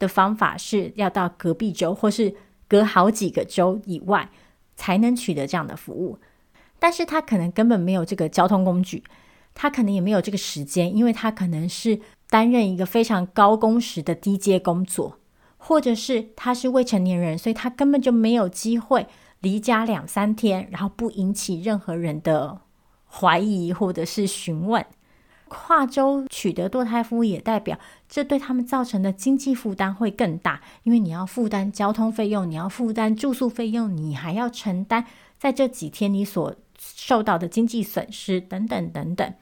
[0.00, 2.34] 的方法是要到隔壁州或是
[2.66, 4.28] 隔好几个州以外
[4.76, 6.18] 才能取得这样的服务。
[6.78, 9.02] 但是他可能根本没有这个交通工具，
[9.54, 11.98] 他可能也没有这个时间，因为他可能是
[12.30, 15.18] 担任一个非常高工时的低阶工作，
[15.56, 19.06] 或者是他是未成年人，所以他根本就没有机会
[19.40, 22.60] 离家两三天，然后不引起任何人的。
[23.08, 24.84] 怀疑或者是询问，
[25.48, 27.78] 跨州取得堕胎服务也代表
[28.08, 35.06] 这对他们造成的经济负担会更大，因为你要负担交通费用，你要负担住宿费用，你还要承担
[35.38, 39.34] 在这几天你所受到的经济损失等等等等。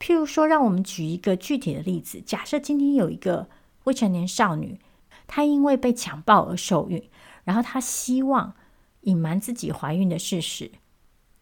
[0.00, 3.48] 譬如说，让我们举一个具体的例子，假设今天有一个
[3.84, 4.80] 未成年少女，
[5.26, 7.02] 她因为被强暴而受孕，
[7.44, 8.54] 然后她希望
[9.02, 10.72] 隐瞒自己怀孕的事实。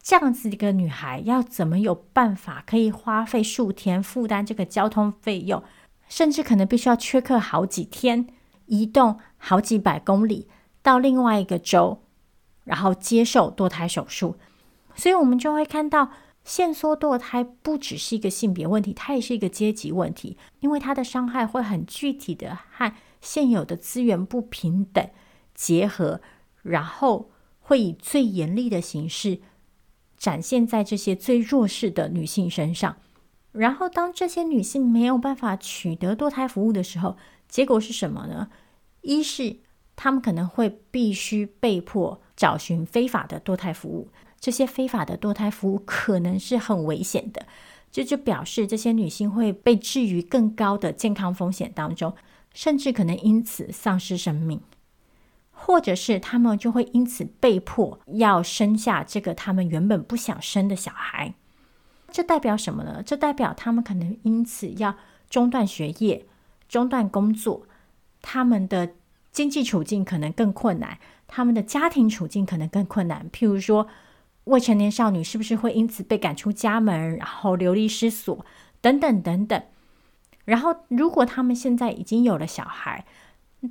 [0.03, 5.63] 这样子一个女孩要怎么有办法可以花费数天负担这个交通费用，
[6.09, 8.27] 甚至可能必须要缺课好几天，
[8.67, 10.49] 移动好几百公里
[10.83, 12.03] 到另外一个州，
[12.65, 14.37] 然后接受堕胎手术。
[14.97, 16.11] 所以，我们就会看到
[16.43, 25.09] 限缩堕胎不只是一个性别问题，它也是一个阶级问题，因为它的伤害会很具体的和现有的资源不平等
[25.55, 26.21] 结合，
[26.63, 27.31] 然后
[27.61, 29.39] 会以最严厉的形式。
[30.23, 32.97] 展现在这些最弱势的女性身上，
[33.51, 37.17] 然后当这些女性没有办法取得堕胎服务的时候，
[37.49, 38.49] 结果是什么呢？
[39.01, 39.57] 一是
[39.97, 47.45] 她们可能会必须被迫找寻非法的堕胎服务，这些非法的堕胎服务可能是很危险的，
[47.91, 52.15] 这就表示这些女性会被置于更高的健康风险当中，
[52.55, 54.61] 甚至可能因此丧失生命。
[55.65, 61.35] 或者是他们就会因此被迫要生下这个他们原本不想生的小孩，
[62.11, 63.01] 这代表什么呢？
[63.01, 64.97] 这代表他们可能因此要
[65.31, 66.27] 中断学业、
[66.69, 67.69] 中断工作，
[68.21, 68.95] 他们的
[69.31, 70.99] 经济处境可能更困难，
[71.29, 73.31] 他们的家庭处境可能更困难。
[73.31, 73.87] 譬如说，
[74.45, 78.45] 未成年少女是不是会因此被赶出家门，然后流离失所，
[78.81, 79.63] 等等等等。
[80.45, 83.07] 然后，如果他们现在已经有了小孩，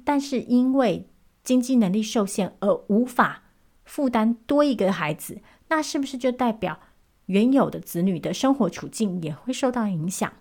[0.06, 1.10] 但是因为
[1.44, 3.44] 经济能力受限而无法
[3.84, 6.80] 负担多一个孩子，那是不是就代表
[7.26, 10.32] 原有的子女的生活处境也会受到影响？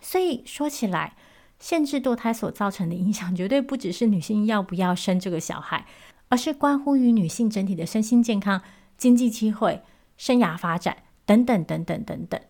[0.00, 1.16] 所以说起来，
[1.58, 5.86] 限制堕胎所造成的影响，绝对不只是女性要不要生这个小孩，
[6.28, 8.60] 而是关乎于女性整体的身心健康、
[8.98, 9.82] 经济机会、
[10.16, 12.40] 生涯发展等等等等等等。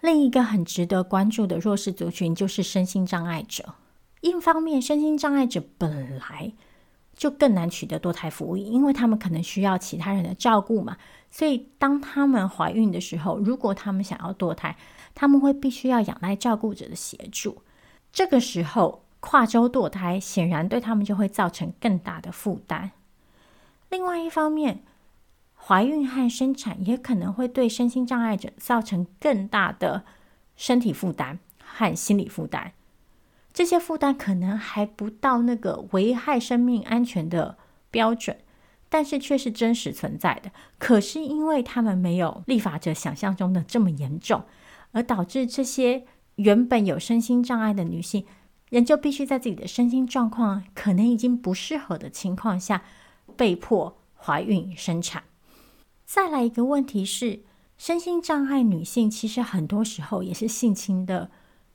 [0.00, 3.74] 另一个很值得关注的弱势族群就是身心障碍者。
[4.20, 6.52] 一方面，身心障碍者本来
[7.16, 10.96] 就更难取得堕胎服务，因为他们可能需要其他人的照顾嘛。
[11.30, 14.76] 所以，当他们怀孕的时候，如果他们想要堕胎，
[15.14, 17.62] 他们会必须要仰赖照顾者的协助。
[18.12, 22.92] 这个时候，跨州堕胎，显然对他们就会造成更大的负担。
[23.88, 24.84] 另外一方面，
[25.56, 30.04] 怀孕和生产也可能会对身心障碍者造成更大的
[30.56, 32.72] 身体负担和心理负担。
[33.54, 37.56] 这些负担可能还不到那个危害生命安全的
[37.88, 38.36] 标准，
[38.88, 40.50] 但是却是真实存在的。
[40.76, 44.42] 可是因为他们没有立法者想象中的这么严重，
[44.90, 48.26] 而导致这些原本有身心障碍的女性，
[48.70, 52.82] 仍旧必须在自己的身心状况可能已经不适合的情况下，
[53.36, 55.22] 被迫怀孕生产。
[56.04, 57.44] 再来一个问题是，
[57.78, 61.30] 身心障碍女性其实很多时候也是性侵的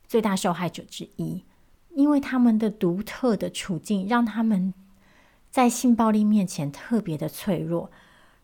[0.06, 1.46] 最大受害者之一。
[2.00, 4.74] 因为他们的独特的处境，让他们
[5.52, 7.92] 在性暴力面前特别的脆弱，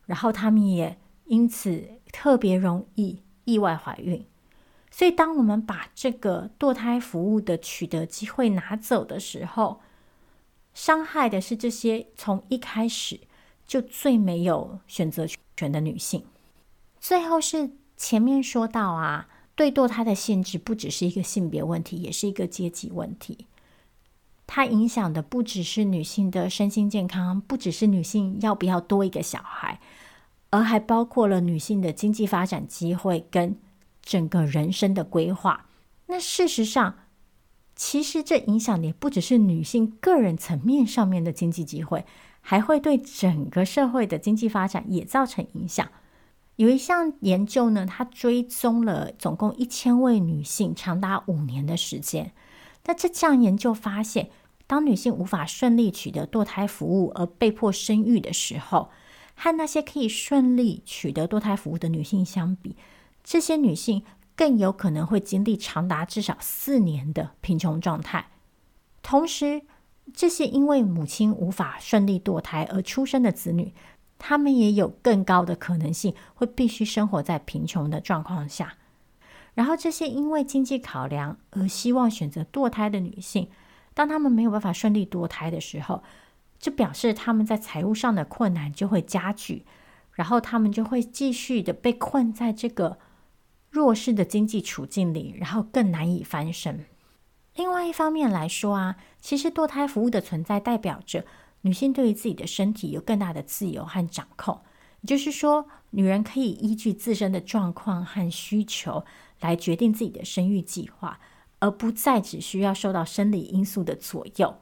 [0.07, 4.25] 然后他们也因此特别容易意外怀孕。
[4.91, 9.79] 所以，当我们把这个堕胎服务的取得机会拿走的时候，
[10.73, 13.21] 伤害的是这些从一开始
[13.65, 15.25] 就最没有选择
[15.55, 16.25] 权的女性。
[16.99, 19.29] 最后是前面说到啊。
[19.55, 23.47] 对堕胎的限制不只是一个性别问题，也是一个阶级问题。
[24.47, 29.79] 它影响的不只是女性的身心健康，不只是女性要不要多一个小孩，
[30.51, 33.57] 而还包括了女性的经济发展机会跟
[34.03, 35.65] 整个人生的规划。
[36.07, 36.99] 那事实上，
[37.75, 42.05] 其实这影响的也不只是女性个人层面上面的经济机会，
[42.41, 45.89] 还会对整个社会的经济发展也造成影响。
[46.57, 52.31] 有一项研究呢，它追踪了总共一千位女性，长达五年的时间。
[52.85, 54.29] 那这项研究发现，
[54.67, 58.89] 当女性无法顺利取得堕胎服务而被迫生育的时候，
[59.35, 62.77] 和那些可以顺利取得堕胎服务的女性相比，
[63.23, 64.03] 这些女性
[64.35, 68.27] 更有可能会经历长达至少四年的贫穷状态。
[69.01, 69.63] 同时，
[70.13, 73.73] 这些因为母亲无法顺利堕胎而出生的子女，
[74.27, 78.73] 他们也有更高的可能性会必须生活在贫穷的状况下，
[79.53, 83.49] 然后这些因为经济考量而希望选择堕胎的女性，
[83.93, 86.01] 当他们没有办法顺利堕胎的时候，
[86.57, 89.63] 就表示他们在财务上的困难就会加剧，
[90.13, 92.97] 然后他们就会继续的被困在这个
[93.69, 96.85] 弱势的经济处境里，然后更难以翻身。
[97.53, 101.25] 另外一方面来说啊，其实堕胎服务的存在代表着。
[101.65, 104.61] 女性对于自己的身体有更大的自由和掌控，
[105.01, 109.03] 也就是说，女人可以依据自身的状况和需求
[109.39, 111.19] 来决定自己的生育计划，
[111.57, 114.57] 而不再只需要受到生理因素的左右。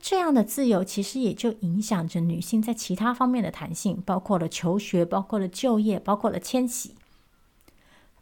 [0.00, 6.94] 这样的自由其实也就影响着女性在其他方面的弹性，包括了求学，包括了就业，包括了迁徙。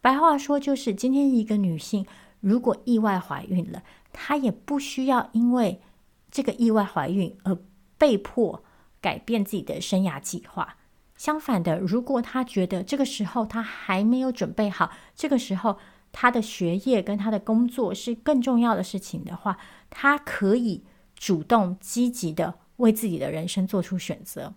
[0.01, 2.07] 白话说，就是今天一个女性
[2.41, 3.83] 如果意外怀孕了，
[4.15, 5.83] 她也不需要因为
[6.31, 7.55] 这个意外怀孕而
[7.99, 8.63] 被迫
[9.01, 10.77] 改变自己的生涯计划。
[11.17, 15.79] 相反的，如果他觉得这个时候他还没有准备好，这个时候
[16.13, 20.85] 他的学业跟他的工作是更重要的事情的话，他可以
[21.15, 24.55] 主动积极的为自己的人生做出选择。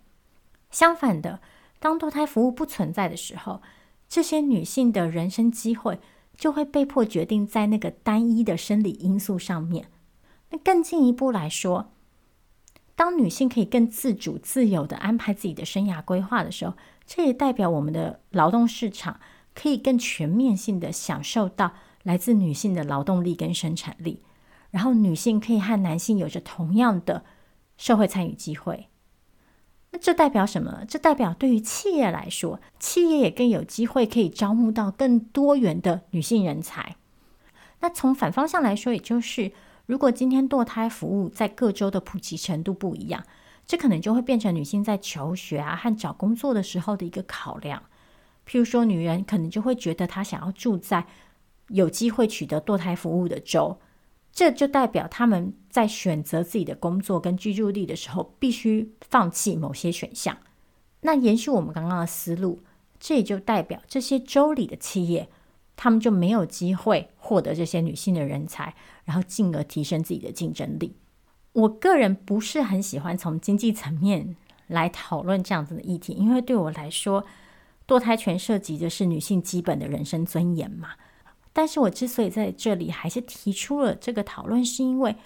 [0.70, 1.40] 相反的，
[1.78, 3.62] 当堕胎服务不存在的时候，
[4.08, 5.98] 这些女性的人生机会
[6.36, 9.90] 就会被迫决定在那个单一的生理因素上面。
[10.50, 11.92] 那更进一步来说，
[13.00, 16.74] 当女性可以更自主、自由地安排自己的生涯规划的时候，
[17.06, 19.18] 这也代表我们的劳动市场
[19.54, 21.72] 可以更全面性地享受到
[22.02, 24.22] 来自女性的劳动力跟生产力，
[24.70, 27.24] 然后女性可以和男性有着同样的
[27.78, 28.88] 社会参与机会。
[29.92, 30.84] 那这代表什么？
[30.86, 36.96] 这代表对于企业来说，企业也更有机会可以招募到更多元的女性人才。
[37.80, 39.52] 那从反方向来说，也就是。
[39.90, 43.24] 如果今天堕胎服务在各州的普及程度不一样，
[43.66, 47.82] 这可能就会变成女性在求学啊和找工作的时候的一个考量。
[48.46, 51.06] 譬如说，女人可能就会觉得她想要住在
[51.70, 53.80] 有机会取得堕胎服务的州，
[54.30, 60.38] 这就代表他们在选择自己的工作跟居住地的时候，必须放弃某些选项。
[61.00, 62.62] 那延续我们刚刚的思路，
[63.00, 65.28] 这也就代表这些州里的企业。
[65.82, 68.74] 他们就没有机会获得这些女性的人才，
[69.10, 70.94] 然后进而提升自己的竞争力。
[71.52, 74.36] 我个人不是很喜欢从经济层面
[74.68, 77.26] 来讨论这样子的议题，因为对我来说，
[77.88, 80.90] 堕胎权涉及的是女性基本的人身尊严嘛。
[81.52, 85.16] 但是我之所以在这里还是提出了这个讨论，是因为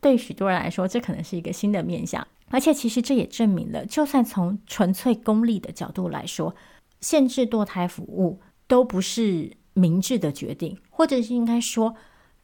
[0.00, 6.56] 对许多人来说，这可能是一个新的面向，而且其实这也证明了，就算从纯粹功利的角度来说，
[7.02, 11.94] 限制堕胎服务都不是明智的决定，或者是应该说，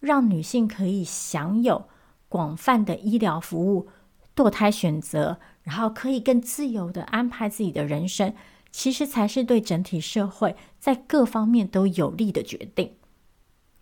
[0.01, 1.88] 让女性可以享有
[2.28, 3.88] 广泛的医疗服务、
[4.34, 8.34] 堕胎选择，然后可以更自由地安排自己的人生，
[8.72, 12.94] 其实才是对整体社会在各方面都有利的决定。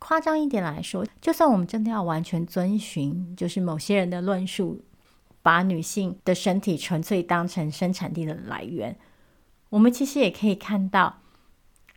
[0.01, 4.85] 夸张一点来说，就算我们真的要完全遵循，就是某些人的论述，
[5.43, 8.97] 把女性的身体纯粹当成生产力的来源，
[9.71, 11.21] 我们其实也可以看到，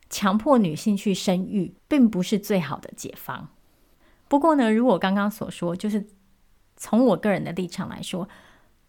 [0.10, 3.50] 强迫女性去生育，并不是最好的解方。
[4.32, 6.08] 不过呢，如果刚刚所说，就是
[6.78, 8.30] 从我个人的立场来说，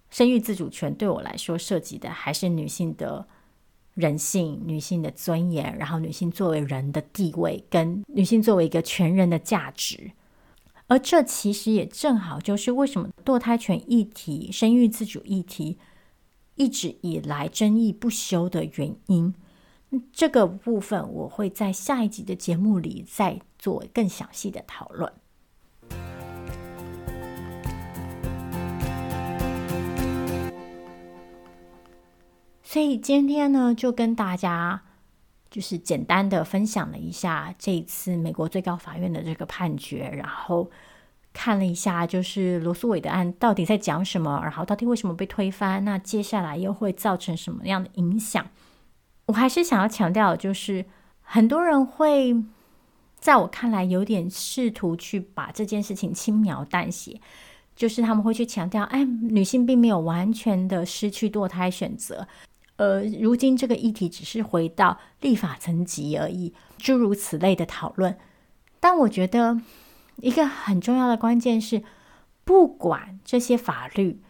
[0.09, 3.27] 生育自主权对我来说涉及的还是女性的。
[3.95, 10.13] 人性、女性的尊严，然后女性作为人的地位，跟女性作为一个全人的价值，
[10.87, 15.77] 而这其实也正好就是为什么堕胎权议题、生育自主议题
[16.55, 19.35] 一直以来争议不休的原因。
[20.11, 25.13] 这个部分我会在下一集的节目里再做更详细的讨论。
[32.63, 34.81] 所以今天呢，就跟大家
[35.51, 40.71] 就是简单的分享了一下这一次美国最高法院的这个判决，然后
[41.35, 48.47] 看了一下就是罗诉韦的案到底在讲什么，然后到底为什么被推翻，那接下来又会造成什么样的影响？
[49.27, 50.87] 我还是想要强调，就是
[51.21, 52.35] 很多人会
[53.23, 57.21] 在我看来有点试图去把这件事情轻描淡写，
[57.77, 62.27] 就是他们会去强调，哎，女性并没有完全的失去堕胎选择。
[62.77, 68.19] 呃，如今这个议题只是回到立法层级而已，诸如此类的讨论。
[68.81, 69.61] 但我觉得
[70.17, 71.85] 一个很重要的关键是，
[72.43, 74.21] 不管这些法律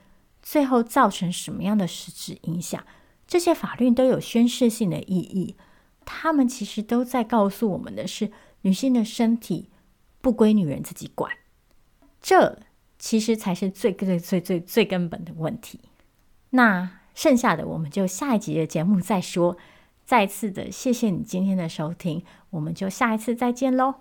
[0.42, 2.84] 最后造成什么样的实质影响，
[3.26, 5.56] 这些法律都有宣示性的意义。
[6.04, 8.30] 他们其实都在告诉我们的是，
[8.62, 9.70] 女性的身体
[10.20, 11.30] 不归女人自己管。
[12.20, 12.58] 这
[12.98, 15.80] 其实才是最最最最最根本的问题。
[16.50, 16.98] 那。
[17.14, 19.58] 剩下的我们就下一集的节目再说。
[20.06, 23.96] 再次的谢谢你今天的收听，我们就下一次再见喽。